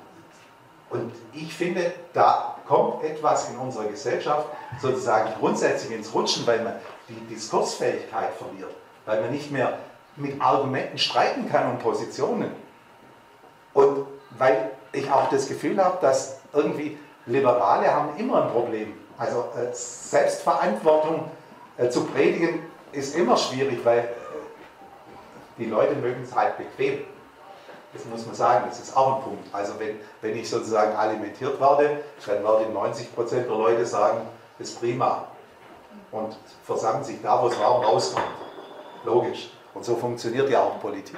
[0.89, 4.47] Und ich finde, da kommt etwas in unserer Gesellschaft
[4.79, 6.73] sozusagen grundsätzlich ins Rutschen, weil man
[7.09, 8.73] die Diskursfähigkeit verliert,
[9.05, 9.79] weil man nicht mehr
[10.15, 12.51] mit Argumenten streiten kann und Positionen.
[13.73, 14.05] Und
[14.37, 18.93] weil ich auch das Gefühl habe, dass irgendwie Liberale haben immer ein Problem.
[19.23, 21.31] Also äh, Selbstverantwortung
[21.77, 22.59] äh, zu predigen
[22.91, 24.03] ist immer schwierig, weil äh,
[25.57, 27.05] die Leute mögen es halt bequem.
[27.93, 29.47] Das muss man sagen, das ist auch ein Punkt.
[29.53, 34.21] Also wenn, wenn ich sozusagen alimentiert werde, dann werden 90% der Leute sagen,
[34.57, 35.27] das ist prima.
[36.11, 38.25] Und versammeln sich da, wo es rauskommt.
[39.05, 39.51] Logisch.
[39.73, 41.17] Und so funktioniert ja auch Politik.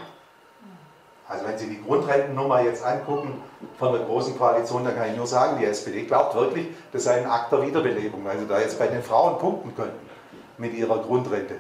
[1.28, 3.42] Also wenn Sie die Grundrentennummer jetzt angucken
[3.80, 7.18] von der Großen Koalition, dann kann ich nur sagen, die SPD glaubt wirklich, das sei
[7.18, 10.00] ein Akt der Wiederbelebung, weil sie da jetzt bei den Frauen punkten könnten
[10.60, 11.56] mit ihrer Grundrente.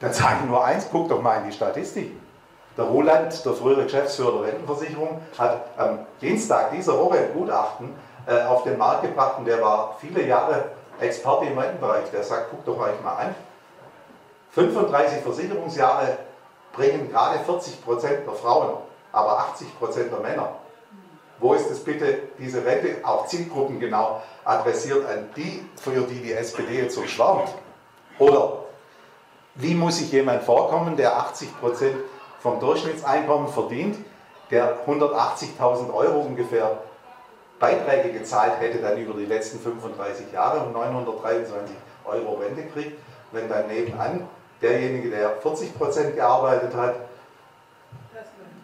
[0.00, 2.12] Dann sage ich nur eins, guck doch mal in die Statistik.
[2.76, 7.92] Der Roland, der frühere Geschäftsführer der Rentenversicherung, hat am Dienstag dieser Woche ein Gutachten
[8.28, 10.66] äh, auf den Markt gebracht und der war viele Jahre
[11.00, 12.08] Experte im Rentenbereich.
[12.12, 13.34] Der sagt, guck doch euch mal an,
[14.52, 16.16] 35 Versicherungsjahre
[16.78, 18.76] bringen gerade 40% der Frauen,
[19.12, 19.52] aber
[19.84, 20.52] 80% der Männer.
[21.40, 26.32] Wo ist es bitte, diese Rente auch Zielgruppen genau adressiert an die, für die die
[26.32, 27.50] SPD jetzt so schwärmt?
[28.18, 28.64] Oder
[29.54, 31.92] wie muss sich jemand vorkommen, der 80%
[32.40, 33.98] vom Durchschnittseinkommen verdient,
[34.50, 36.78] der 180.000 Euro ungefähr
[37.60, 42.98] Beiträge gezahlt hätte, dann über die letzten 35 Jahre und 923 Euro Rente kriegt,
[43.32, 44.28] wenn dann nebenan
[44.62, 46.94] derjenige, der 40% gearbeitet hat,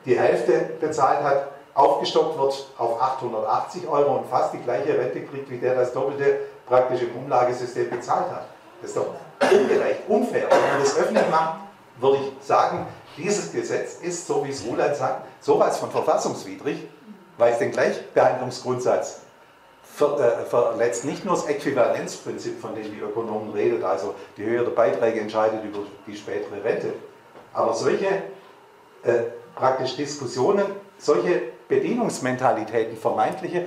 [0.04, 5.50] die Hälfte bezahlt hat, aufgestockt wird auf 880 Euro und fast die gleiche Rente kriegt,
[5.50, 8.46] wie der das Doppelte praktisch im Umlagesystem bezahlt hat.
[8.80, 9.06] Das ist doch
[9.40, 10.46] ungerecht, unfair.
[10.50, 11.60] Wenn man das öffentlich macht,
[12.00, 12.86] würde ich sagen,
[13.16, 16.88] dieses Gesetz ist, so wie es Roland sagt, sowas von verfassungswidrig,
[17.38, 19.20] weil es den Gleichbehandlungsgrundsatz
[19.94, 25.20] verletzt nicht nur das Äquivalenzprinzip, von dem die Ökonomen redet, also die Höhe der Beiträge
[25.20, 26.94] entscheidet über die spätere Rente,
[27.52, 28.06] aber solche
[29.04, 29.22] äh,
[29.54, 30.64] praktisch Diskussionen,
[30.98, 33.66] solche Bedienungsmentalitäten, vermeintliche,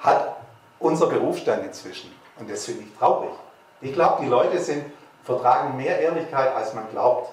[0.00, 0.36] hat
[0.78, 2.12] unser Berufsstand inzwischen.
[2.38, 3.30] Und das finde ich traurig.
[3.80, 4.84] Ich glaube, die Leute sind,
[5.22, 7.30] vertragen mehr Ehrlichkeit, als man glaubt.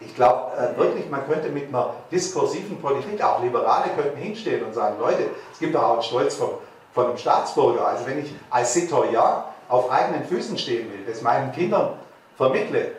[0.00, 4.74] Ich glaube äh, wirklich, man könnte mit einer diskursiven Politik, auch Liberale könnten hinstehen und
[4.74, 6.50] sagen, Leute, es gibt auch einen Stolz vom,
[6.94, 7.86] von einem Staatsbürger.
[7.86, 11.94] Also wenn ich als Citoyen auf eigenen Füßen stehen will, das meinen Kindern
[12.36, 12.92] vermittle,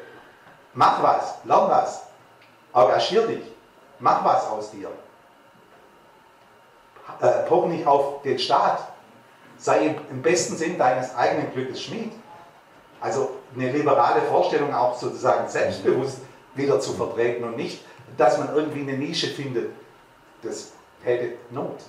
[0.74, 2.04] mach was, lern was,
[2.74, 3.44] engagier dich,
[4.00, 4.90] mach was aus dir.
[7.22, 8.80] Äh, poch nicht auf den Staat,
[9.58, 12.12] sei im besten Sinn deines eigenen Glückes Schmied.
[13.00, 16.20] Also eine liberale Vorstellung auch sozusagen selbstbewusst
[16.56, 17.84] wieder zu vertreten und nicht,
[18.18, 19.72] dass man irgendwie eine Nische findet.
[20.42, 20.72] Das
[21.04, 21.82] hätte Not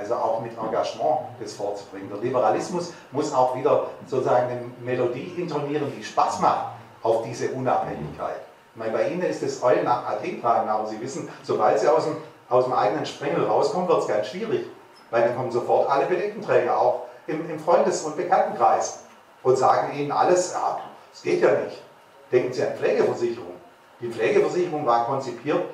[0.00, 2.08] also auch mit Engagement das vorzubringen.
[2.10, 6.72] Der Liberalismus muss auch wieder sozusagen eine Melodie intonieren, die Spaß macht
[7.02, 8.40] auf diese Unabhängigkeit.
[8.72, 11.88] Ich meine, bei Ihnen ist das Eulen nach Athen tragen, aber Sie wissen, sobald Sie
[11.88, 12.16] aus dem,
[12.48, 14.66] aus dem eigenen Sprengel rauskommen, wird es ganz schwierig,
[15.10, 19.00] weil dann kommen sofort alle Bedenkenträger, auch im, im Freundes- und Bekanntenkreis,
[19.42, 20.80] und sagen Ihnen alles, ja,
[21.12, 21.82] das geht ja nicht.
[22.30, 23.54] Denken Sie an Pflegeversicherung.
[24.00, 25.64] Die Pflegeversicherung war konzipiert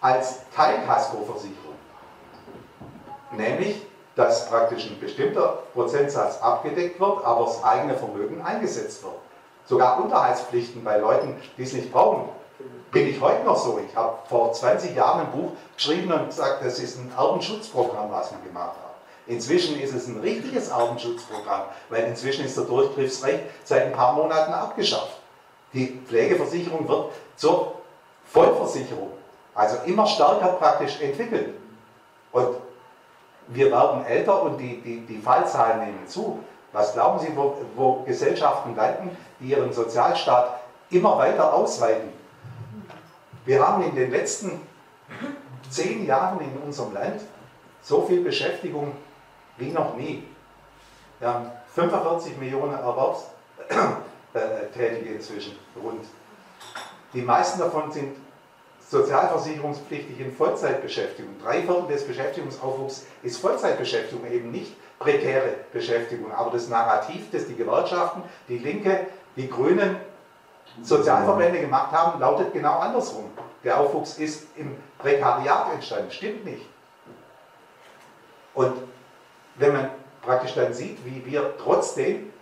[0.00, 1.67] als Teilkaskoversicherung.
[3.32, 3.82] Nämlich,
[4.16, 9.14] dass praktisch ein bestimmter Prozentsatz abgedeckt wird, aber das eigene Vermögen eingesetzt wird.
[9.66, 12.28] Sogar Unterhaltspflichten bei Leuten, die es nicht brauchen,
[12.90, 13.80] bin ich heute noch so.
[13.86, 18.32] Ich habe vor 20 Jahren ein Buch geschrieben und gesagt, das ist ein Erbenschutzprogramm, was
[18.32, 18.88] wir gemacht haben.
[19.26, 24.52] Inzwischen ist es ein richtiges Erbenschutzprogramm, weil inzwischen ist der Durchgriffsrecht seit ein paar Monaten
[24.52, 25.18] abgeschafft.
[25.74, 27.74] Die Pflegeversicherung wird zur
[28.26, 29.12] Vollversicherung,
[29.54, 31.54] also immer stärker praktisch entwickelt.
[32.32, 32.56] Und
[33.48, 36.40] wir werden älter und die, die, die Fallzahlen nehmen zu.
[36.72, 42.12] Was glauben Sie, wo, wo Gesellschaften landen, die ihren Sozialstaat immer weiter ausweiten?
[43.44, 44.60] Wir haben in den letzten
[45.70, 47.22] zehn Jahren in unserem Land
[47.82, 48.92] so viel Beschäftigung
[49.56, 50.24] wie noch nie.
[51.18, 56.04] Wir haben 45 Millionen Erwerbstätige inzwischen rund.
[57.14, 58.14] Die meisten davon sind
[58.90, 61.34] sozialversicherungspflichtig in Vollzeitbeschäftigung.
[61.42, 66.32] Drei Viertel des Beschäftigungsaufwuchs ist Vollzeitbeschäftigung, eben nicht prekäre Beschäftigung.
[66.32, 69.96] Aber das Narrativ, das die Gewerkschaften, die Linke, die Grünen,
[70.82, 73.30] Sozialverbände gemacht haben, lautet genau andersrum.
[73.64, 76.10] Der Aufwuchs ist im Prekariat entstanden.
[76.10, 76.66] Stimmt nicht.
[78.54, 78.74] Und
[79.56, 79.90] wenn man
[80.22, 82.32] praktisch dann sieht, wie wir trotzdem,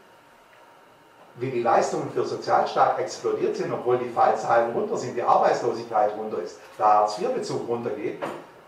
[1.39, 6.39] wie die Leistungen für Sozialstaat explodiert sind, obwohl die Fallzahlen runter sind, die Arbeitslosigkeit runter
[6.43, 8.23] ist, der Hartz-IV-Bezug runtergeht.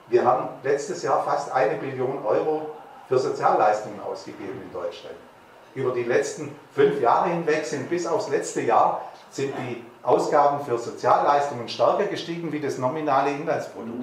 [0.09, 2.71] Wir haben letztes Jahr fast eine Billion Euro
[3.09, 5.17] für Sozialleistungen ausgegeben in Deutschland.
[5.75, 10.79] Über die letzten fünf Jahre hinweg sind bis aufs letzte Jahr sind die Ausgaben für
[10.79, 14.03] Sozialleistungen stärker gestiegen wie das nominale Inlandsprodukt.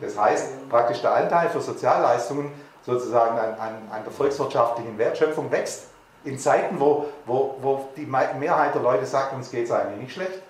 [0.00, 2.52] Das heißt, praktisch der Anteil für Sozialleistungen
[2.84, 5.88] sozusagen an, an, an der volkswirtschaftlichen Wertschöpfung wächst.
[6.26, 10.12] In Zeiten, wo, wo, wo die Mehrheit der Leute sagt, uns geht es eigentlich nicht
[10.12, 10.42] schlecht,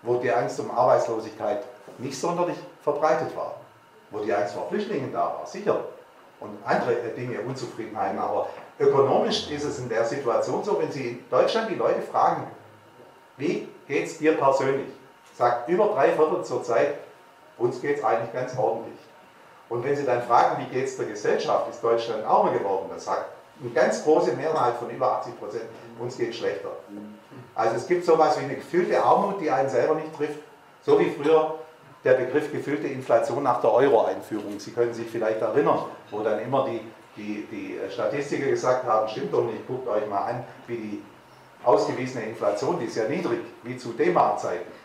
[0.00, 1.64] wo die Angst um Arbeitslosigkeit
[1.98, 3.56] nicht sonderlich verbreitet war,
[4.10, 5.84] wo die Angst vor Flüchtlingen da war, sicher,
[6.40, 8.18] und andere Dinge, Unzufriedenheiten.
[8.18, 8.48] Aber
[8.80, 12.46] ökonomisch ist es in der Situation so, wenn Sie in Deutschland die Leute fragen,
[13.36, 14.88] wie geht es dir persönlich?
[15.36, 16.94] Sagt über drei Viertel zur Zeit,
[17.58, 18.98] uns geht es eigentlich ganz ordentlich.
[19.68, 22.98] Und wenn Sie dann fragen, wie geht es der Gesellschaft, ist Deutschland armer geworden, dann
[22.98, 23.26] sagt
[23.60, 25.64] eine ganz große Mehrheit von über 80 Prozent,
[25.98, 26.70] uns geht schlechter.
[27.54, 30.38] Also es gibt sowas wie eine gefühlte Armut, die einen selber nicht trifft,
[30.82, 31.54] so wie früher
[32.04, 34.60] der Begriff gefühlte Inflation nach der Euro-Einführung.
[34.60, 35.80] Sie können sich vielleicht erinnern,
[36.10, 36.80] wo dann immer die,
[37.16, 41.02] die, die Statistiker gesagt haben, stimmt doch nicht, guckt euch mal an, wie die
[41.64, 44.78] ausgewiesene Inflation, die ist ja niedrig, wie zu D-Mark-Zeiten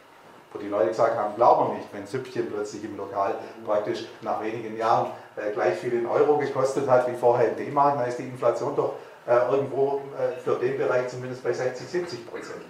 [0.54, 4.78] wo die Leute gesagt haben, glauben nicht, wenn Süppchen plötzlich im Lokal praktisch nach wenigen
[4.78, 5.08] Jahren
[5.54, 8.94] gleich viel in Euro gekostet hat wie vorher in D-Mark, dann ist die Inflation doch
[9.28, 12.62] äh, irgendwo äh, für den Bereich zumindest bei 60, 70 Prozent.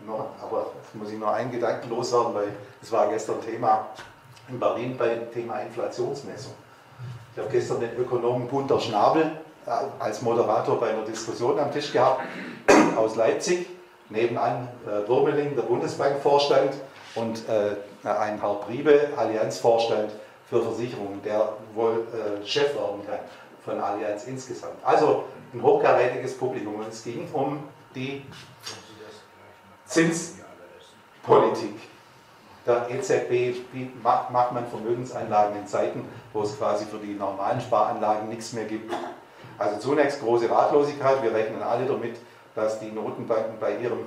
[0.00, 2.48] No, aber jetzt muss ich nur einen Gedanken loswerden, weil
[2.82, 3.88] es war gestern Thema
[4.48, 6.54] in Berlin beim Thema Inflationsmessung.
[7.34, 9.32] Ich habe gestern den Ökonomen Gunter Schnabel
[9.66, 12.22] äh, als Moderator bei einer Diskussion am Tisch gehabt
[12.96, 13.66] aus Leipzig
[14.10, 16.74] nebenan äh, Wurmeling, der Bundesbankvorstand
[17.14, 20.12] und äh, ein Herr Priebe, Allianzvorstand
[20.52, 23.20] für Versicherungen, der wohl äh, Chef werden kann
[23.64, 24.74] von Allianz insgesamt.
[24.84, 25.24] Also
[25.54, 27.60] ein hochkarätiges Publikum und es ging um
[27.94, 28.22] die
[29.86, 31.80] Zinspolitik
[32.66, 33.30] der EZB,
[33.72, 38.66] wie macht man Vermögensanlagen in Zeiten, wo es quasi für die normalen Sparanlagen nichts mehr
[38.66, 38.92] gibt.
[39.58, 42.16] Also zunächst große Ratlosigkeit, wir rechnen alle damit,
[42.54, 44.00] dass die Notenbanken bei ihrem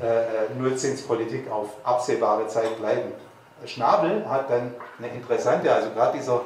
[0.00, 3.12] äh, äh, Nullzinspolitik auf absehbare Zeit bleiben.
[3.66, 6.42] Schnabel hat dann eine interessante, also gerade dieser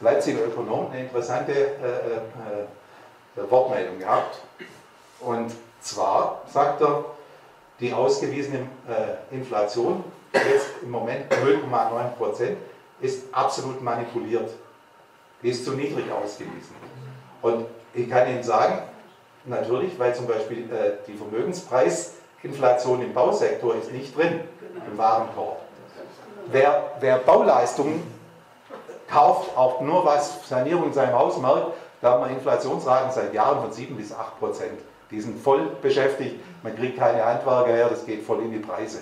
[0.00, 4.38] Leipziger Ökonom, eine interessante äh, äh, äh, Wortmeldung gehabt.
[5.20, 7.04] Und zwar sagt er,
[7.80, 12.58] die ausgewiesene äh, Inflation, jetzt im Moment 0,9 Prozent,
[13.00, 14.50] ist absolut manipuliert.
[15.42, 16.74] Die ist zu niedrig ausgewiesen.
[17.42, 18.82] Und ich kann Ihnen sagen,
[19.46, 24.40] Natürlich, weil zum Beispiel äh, die Vermögenspreisinflation im Bausektor ist nicht drin
[24.90, 25.60] im Warenkorb.
[26.46, 28.02] Wer, wer Bauleistungen
[29.10, 33.62] kauft, auch nur was Sanierung in seinem Haus merkt, da haben wir Inflationsraten seit Jahren
[33.62, 34.80] von 7 bis 8 Prozent.
[35.10, 39.00] Die sind voll beschäftigt, man kriegt keine Handwerker her, das geht voll in die Preise.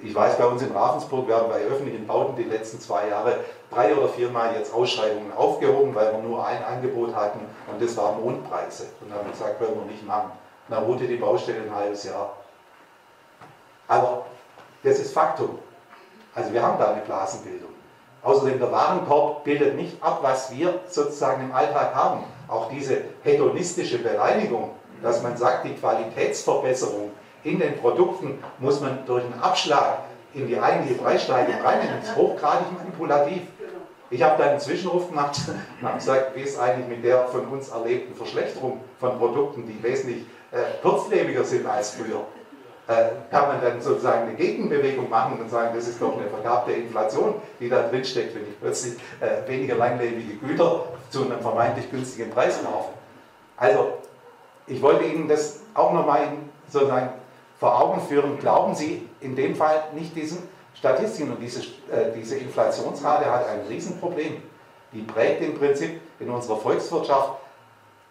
[0.00, 3.36] Ich weiß, bei uns in Ravensburg werden bei öffentlichen Bauten die letzten zwei Jahre
[3.70, 7.40] drei oder viermal jetzt Ausschreibungen aufgehoben, weil wir nur ein Angebot hatten
[7.70, 8.86] und das waren Mondpreise.
[9.00, 10.32] Und dann haben wir gesagt, können wir nicht machen.
[10.68, 12.36] Und dann ruhte die Baustelle ein halbes Jahr.
[13.86, 14.26] Aber
[14.82, 15.58] das ist Faktum.
[16.34, 17.70] Also wir haben da eine Blasenbildung.
[18.22, 22.24] Außerdem der Warenkorb bildet nicht ab, was wir sozusagen im Alltag haben.
[22.48, 24.70] Auch diese hedonistische Bereinigung,
[25.02, 27.10] dass man sagt, die Qualitätsverbesserung
[27.42, 29.98] in den Produkten muss man durch einen Abschlag
[30.34, 33.42] in die eigentliche Preissteigerung rein, ist hochgradig manipulativ.
[34.10, 35.36] Ich habe dann einen Zwischenruf gemacht
[35.80, 39.82] und habe gesagt, wie ist eigentlich mit der von uns erlebten Verschlechterung von Produkten, die
[39.82, 42.24] wesentlich äh, kurzlebiger sind als früher.
[42.88, 46.72] Äh, kann man dann sozusagen eine Gegenbewegung machen und sagen, das ist doch eine vergabte
[46.72, 51.88] Inflation, die da drin steckt, wenn ich plötzlich äh, weniger langlebige Güter zu einem vermeintlich
[51.92, 52.90] günstigen Preis kaufe.
[53.56, 53.92] Also,
[54.66, 56.26] ich wollte Ihnen das auch nochmal
[56.68, 57.10] sozusagen
[57.60, 58.38] vor Augen führen.
[58.40, 60.38] Glauben Sie in dem Fall nicht diesen
[60.74, 64.42] Statistiken und diese, äh, diese Inflationsrate hat ein Riesenproblem.
[64.92, 67.34] Die prägt im Prinzip in unserer Volkswirtschaft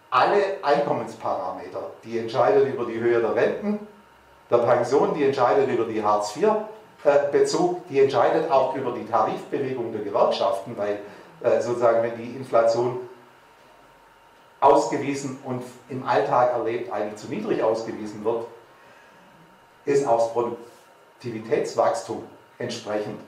[0.10, 1.92] alle Einkommensparameter.
[2.06, 3.86] Die entscheidet über die Höhe der Renten,
[4.52, 10.78] der Pension, die entscheidet über die Hartz-IV-Bezug, die entscheidet auch über die Tarifbewegung der Gewerkschaften,
[10.78, 11.00] weil
[11.42, 13.00] äh, sozusagen, wenn die Inflation
[14.60, 18.46] ausgewiesen und im Alltag erlebt eigentlich zu niedrig ausgewiesen wird,
[19.86, 22.24] ist auch das Produktivitätswachstum
[22.60, 23.20] entsprechend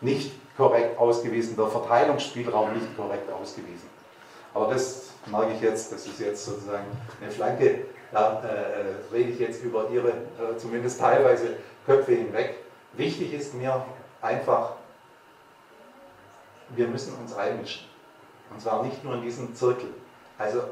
[0.00, 3.88] nicht korrekt ausgewiesen, der Verteilungsspielraum nicht korrekt ausgewiesen.
[4.54, 6.86] Aber das merke ich jetzt, das ist jetzt sozusagen
[7.20, 11.56] eine Flanke, da äh, rede ich jetzt über Ihre, äh, zumindest teilweise,
[11.86, 12.56] Köpfe hinweg.
[12.94, 13.84] Wichtig ist mir
[14.20, 14.72] einfach,
[16.70, 17.86] wir müssen uns einmischen.
[18.50, 19.88] Und zwar nicht nur in diesem Zirkel.
[20.38, 20.62] Also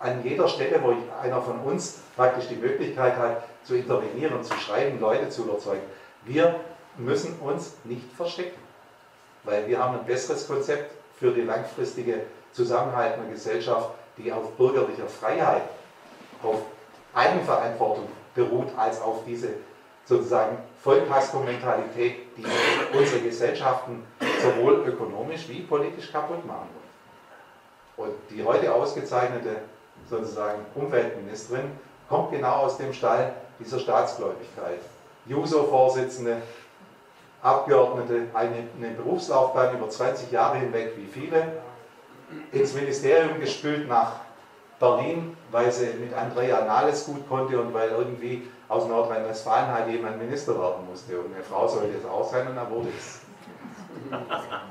[0.00, 5.00] an jeder Stelle, wo einer von uns praktisch die Möglichkeit hat, zu intervenieren zu schreiben,
[5.00, 5.82] Leute zu überzeugen.
[6.24, 6.60] Wir
[6.96, 8.60] müssen uns nicht verstecken,
[9.44, 12.22] weil wir haben ein besseres Konzept für die langfristige
[12.52, 15.62] Zusammenhalt einer Gesellschaft, die auf bürgerlicher Freiheit,
[16.42, 16.62] auf
[17.14, 19.48] Eigenverantwortung beruht, als auf diese
[20.04, 22.44] sozusagen Vollkasko-Mentalität, die
[22.96, 24.04] unsere Gesellschaften
[24.42, 28.08] sowohl ökonomisch wie politisch kaputt machen wird.
[28.08, 29.56] Und die heute ausgezeichnete
[30.08, 31.70] sozusagen Umweltministerin
[32.08, 34.80] kommt genau aus dem Stall dieser Staatsgläubigkeit.
[35.26, 36.42] Juso-Vorsitzende,
[37.42, 41.62] Abgeordnete, eine, eine Berufslaufbahn über 20 Jahre hinweg wie viele,
[42.50, 44.12] ins Ministerium gespült nach
[44.82, 50.18] Berlin, weil sie mit Andrea Nahles gut konnte und weil irgendwie aus Nordrhein-Westfalen halt jemand
[50.18, 51.20] Minister werden musste.
[51.20, 53.20] Und eine Frau sollte es auch sein und dann wurde es.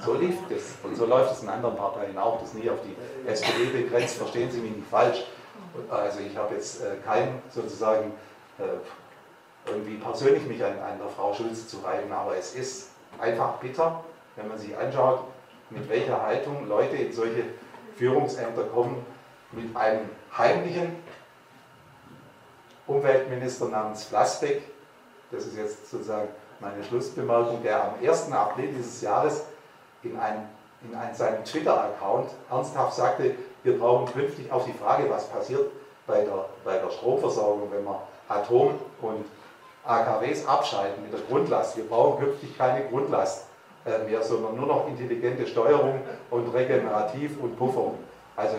[0.06, 0.76] So lief das.
[0.84, 2.40] Und so läuft es in anderen Parteien auch.
[2.42, 2.96] Das ist nie auf die
[3.28, 5.24] SPD begrenzt, verstehen Sie mich nicht falsch.
[5.90, 8.12] Also ich habe jetzt äh, keinen sozusagen
[8.60, 12.90] äh, irgendwie persönlich mich an, an der Frau Schulze zu reiben, aber es ist
[13.20, 14.04] einfach bitter,
[14.36, 15.24] wenn man sich anschaut,
[15.70, 17.46] mit welcher Haltung Leute in solche
[17.96, 19.06] Führungsämter kommen,
[19.52, 20.96] mit einem heimlichen
[22.88, 24.64] Umweltminister namens Flassbeck,
[25.32, 26.28] das ist jetzt sozusagen
[26.60, 28.32] meine Schlussbemerkung, der am 1.
[28.32, 29.46] April dieses Jahres
[30.04, 30.48] in, ein,
[30.88, 35.72] in ein, seinem Twitter-Account ernsthaft sagte, wir brauchen künftig auf die Frage, was passiert
[36.08, 39.26] bei der, bei der Stromversorgung, wenn wir Atom- und
[39.86, 41.78] AKWs abschalten mit der Grundlast.
[41.78, 43.46] Wir brauchen künftig keine Grundlast
[43.86, 47.98] äh, mehr, sondern nur noch intelligente Steuerung und regenerativ und Pufferung.
[48.36, 48.58] Also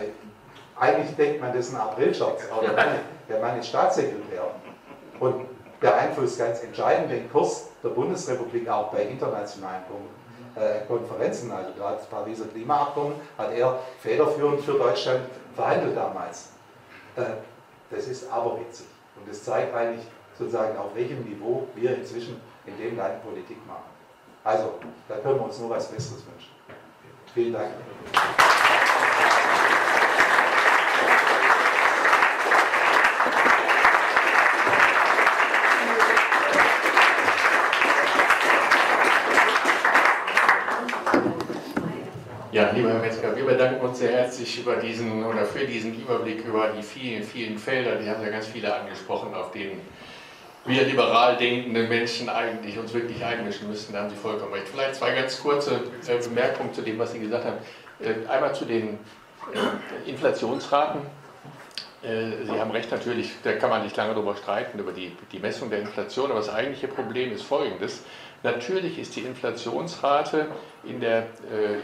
[0.79, 2.99] eigentlich denkt man, das ist ein Aprilscherz, aber der Mann,
[3.29, 4.51] der Mann ist Staatssekretär
[5.19, 5.45] und
[5.79, 9.83] beeinflusst ganz entscheidend den Kurs der Bundesrepublik auch bei internationalen
[10.55, 11.51] äh, Konferenzen.
[11.51, 15.21] Also gerade das Pariser Klimaabkommen hat er federführend für Deutschland
[15.55, 16.49] verhandelt damals.
[17.15, 17.21] Äh,
[17.89, 20.05] das ist aberwitzig und das zeigt eigentlich,
[20.37, 23.83] sozusagen auf welchem Niveau wir inzwischen in dem Land Politik machen.
[24.43, 24.73] Also,
[25.07, 26.51] da können wir uns nur was Besseres wünschen.
[27.33, 27.71] Vielen Dank.
[42.53, 46.45] Ja, lieber Herr Metzger, wir bedanken uns sehr herzlich über diesen oder für diesen Überblick
[46.45, 47.95] über die vielen, vielen Felder.
[47.95, 49.81] Die haben ja ganz viele angesprochen, auf denen
[50.63, 54.67] wir liberal denkende Menschen eigentlich uns wirklich einmischen müssten, da haben Sie vollkommen recht.
[54.67, 57.57] Vielleicht zwei ganz kurze äh, Bemerkungen zu dem, was Sie gesagt haben.
[57.99, 58.99] Äh, einmal zu den
[59.51, 61.01] äh, Inflationsraten.
[62.03, 65.69] Sie haben recht, natürlich, da kann man nicht lange darüber streiten, über die, die Messung
[65.69, 68.03] der Inflation, aber das eigentliche Problem ist folgendes.
[68.43, 70.47] Natürlich ist die Inflationsrate
[70.83, 71.27] in der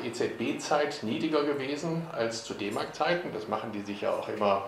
[0.04, 3.30] EZB-Zeit niedriger gewesen als zu D-Mark-Zeiten.
[3.34, 4.66] Das machen die sich ja auch immer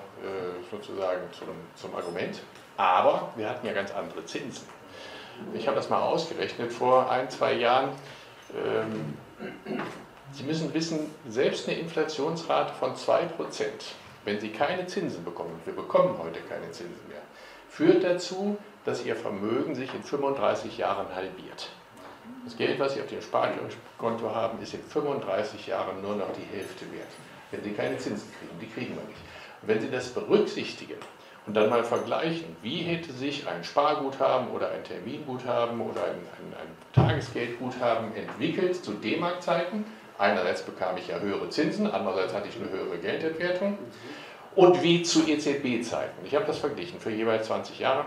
[0.71, 2.39] sozusagen zum, zum Argument.
[2.77, 4.67] Aber wir hatten ja ganz andere Zinsen.
[5.53, 7.89] Ich habe das mal ausgerechnet vor ein, zwei Jahren.
[8.55, 9.17] Ähm,
[10.33, 13.27] Sie müssen wissen, selbst eine Inflationsrate von 2%,
[14.23, 17.21] wenn Sie keine Zinsen bekommen, wir bekommen heute keine Zinsen mehr,
[17.69, 21.69] führt dazu, dass Ihr Vermögen sich in 35 Jahren halbiert.
[22.45, 26.55] Das Geld, was Sie auf dem Sparkonto haben, ist in 35 Jahren nur noch die
[26.55, 27.07] Hälfte wert.
[27.51, 29.21] Wenn Sie keine Zinsen kriegen, die kriegen wir nicht.
[29.61, 30.97] Und wenn Sie das berücksichtigen,
[31.47, 36.53] und dann mal vergleichen, wie hätte sich ein Sparguthaben oder ein Terminguthaben oder ein, ein,
[36.59, 39.85] ein Tagesgeldguthaben entwickelt zu D-Mark-Zeiten.
[40.19, 43.77] Einerseits bekam ich ja höhere Zinsen, andererseits hatte ich eine höhere Geldentwertung.
[44.55, 46.25] Und wie zu EZB-Zeiten.
[46.25, 48.05] Ich habe das verglichen für jeweils 20 Jahre.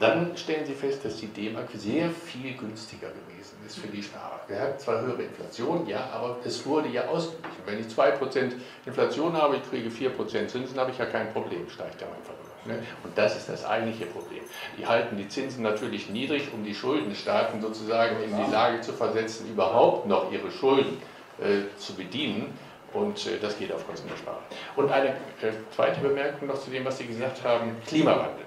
[0.00, 4.40] Dann stellen Sie fest, dass die D-Mark sehr viel günstiger gewesen ist für die Sparer.
[4.48, 7.62] Wir hatten zwar höhere Inflation, ja, aber es wurde ja ausgeglichen.
[7.64, 8.52] Wenn ich 2%
[8.86, 12.54] Inflation habe, ich kriege 4% Zinsen, habe ich ja kein Problem, steigt ja mein Vermögen.
[12.64, 12.86] Ne?
[13.04, 14.42] Und das ist das eigentliche Problem.
[14.78, 19.48] Die halten die Zinsen natürlich niedrig, um die Schuldenstaaten sozusagen in die Lage zu versetzen,
[19.48, 20.98] überhaupt noch ihre Schulden
[21.40, 22.56] äh, zu bedienen.
[22.92, 24.42] Und äh, das geht auf Kosten der Sparer.
[24.76, 28.43] Und eine äh, zweite Bemerkung noch zu dem, was Sie gesagt haben, Klimawandel.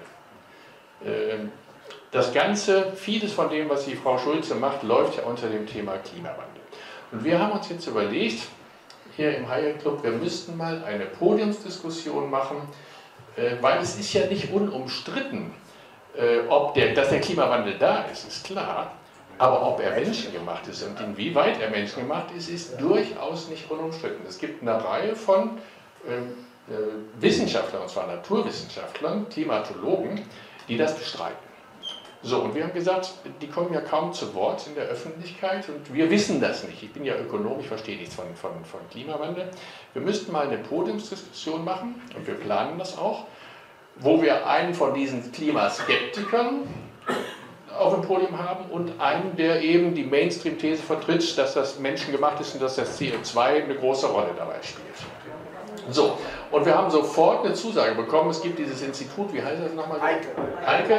[1.04, 1.52] Ähm,
[2.10, 5.98] das Ganze, vieles von dem, was die Frau Schulze macht, läuft ja unter dem Thema
[5.98, 6.62] Klimawandel.
[7.12, 8.42] Und wir haben uns jetzt überlegt,
[9.16, 12.56] hier im Hyatt Club, wir müssten mal eine Podiumsdiskussion machen,
[13.36, 15.52] äh, weil es ist ja nicht unumstritten,
[16.16, 18.92] äh, ob der, dass der Klimawandel da ist, ist klar.
[19.38, 24.26] Aber ob er menschengemacht ist und inwieweit er menschengemacht ist, ist durchaus nicht unumstritten.
[24.28, 25.58] Es gibt eine Reihe von
[26.08, 26.34] ähm,
[26.68, 30.22] äh, Wissenschaftlern, und zwar Naturwissenschaftlern, Klimatologen,
[30.68, 31.48] die das bestreiten.
[32.22, 35.94] So, und wir haben gesagt, die kommen ja kaum zu Wort in der Öffentlichkeit und
[35.94, 36.82] wir wissen das nicht.
[36.82, 39.48] Ich bin ja Ökonom, ich verstehe nichts von, von, von Klimawandel.
[39.92, 43.26] Wir müssten mal eine Podiumsdiskussion machen und wir planen das auch,
[43.96, 46.66] wo wir einen von diesen Klimaskeptikern
[47.78, 52.54] auf dem Podium haben und einen, der eben die Mainstream-These vertritt, dass das menschengemacht ist
[52.54, 54.96] und dass das CO2 eine große Rolle dabei spielt.
[55.90, 56.18] So,
[56.50, 60.00] und wir haben sofort eine Zusage bekommen, es gibt dieses Institut, wie heißt das nochmal?
[60.00, 60.28] Heike.
[60.66, 60.98] Heike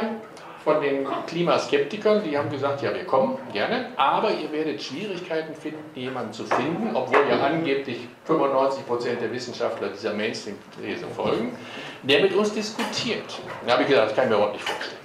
[0.64, 5.82] von den Klimaskeptikern, die haben gesagt, ja, wir kommen gerne, aber ihr werdet Schwierigkeiten finden,
[5.94, 11.56] jemanden zu finden, obwohl ja angeblich 95% der Wissenschaftler dieser Mainstream-These folgen,
[12.02, 13.40] der mit uns diskutiert.
[13.66, 15.00] Da habe ich gesagt, das kann ich mir überhaupt nicht vorstellen.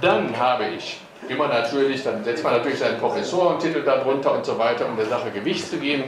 [0.00, 4.86] Dann habe ich immer natürlich, dann setzt man natürlich seinen Professorentitel darunter und so weiter,
[4.86, 6.04] um der Sache Gewicht zu geben,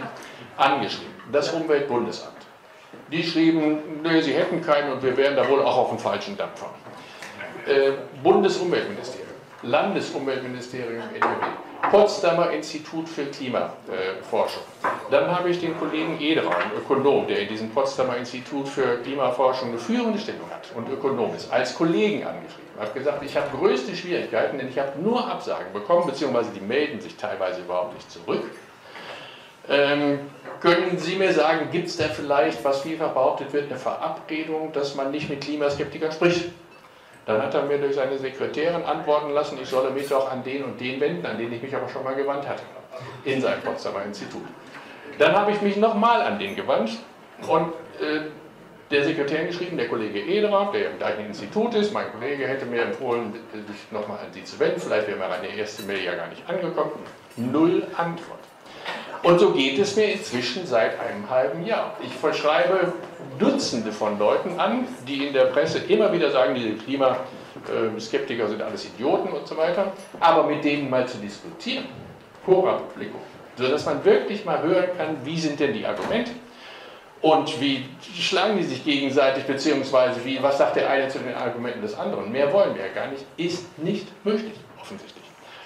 [0.56, 1.12] angeschrieben.
[1.32, 2.41] Das Umweltbundesamt.
[3.10, 6.36] Die schrieben, nö, sie hätten keinen und wir wären da wohl auch auf dem falschen
[6.36, 6.70] Dampfer.
[7.66, 9.28] Äh, Bundesumweltministerium,
[9.62, 14.62] Landesumweltministerium NRW, Potsdamer Institut für Klimaforschung.
[15.10, 19.78] Dann habe ich den Kollegen Ederer, Ökonom, der in diesem Potsdamer Institut für Klimaforschung eine
[19.78, 22.62] führende Stellung hat und Ökonom ist, als Kollegen angeschrieben.
[22.78, 26.60] Er hat gesagt, ich habe größte Schwierigkeiten, denn ich habe nur Absagen bekommen, beziehungsweise die
[26.60, 28.42] melden sich teilweise überhaupt nicht zurück.
[29.68, 30.18] Ähm,
[30.60, 34.94] können Sie mir sagen, gibt es da vielleicht, was vielfach behauptet wird, eine Verabredung, dass
[34.94, 36.50] man nicht mit Klimaskeptikern spricht?
[37.26, 40.64] Dann hat er mir durch seine Sekretärin antworten lassen, ich solle mich doch an den
[40.64, 42.62] und den wenden, an den ich mich aber schon mal gewandt hatte,
[43.24, 44.42] in seinem Potsdamer Institut.
[45.18, 46.98] Dann habe ich mich nochmal an den gewandt
[47.48, 48.22] und äh,
[48.90, 52.82] der Sekretär geschrieben, der Kollege Ederer, der im gleichen Institut ist, mein Kollege hätte mir
[52.82, 56.42] empfohlen, sich nochmal an Sie zu wenden, vielleicht wäre meine erste Mail ja gar nicht
[56.48, 56.92] angekommen.
[57.36, 58.40] Null Antwort.
[59.22, 61.96] Und so geht es mir inzwischen seit einem halben Jahr.
[62.02, 62.92] Ich verschreibe
[63.38, 68.84] Dutzende von Leuten an, die in der Presse immer wieder sagen, diese Klimaskeptiker sind alles
[68.86, 71.84] Idioten und so weiter, aber mit denen mal zu diskutieren,
[72.44, 73.20] Cora Publikum,
[73.56, 76.32] sodass man wirklich mal hören kann, wie sind denn die Argumente
[77.20, 77.84] und wie
[78.18, 82.32] schlagen die sich gegenseitig, beziehungsweise wie, was sagt der eine zu den Argumenten des anderen.
[82.32, 84.54] Mehr wollen wir ja gar nicht, ist nicht möglich.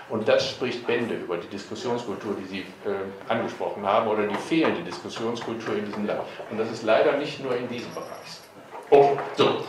[0.09, 2.94] Und das spricht Bände über die Diskussionskultur, die Sie äh,
[3.28, 6.20] angesprochen haben, oder die fehlende Diskussionskultur in diesem Land.
[6.50, 8.07] Und das ist leider nicht nur in diesem Bereich.
[8.90, 9.64] Okay, so.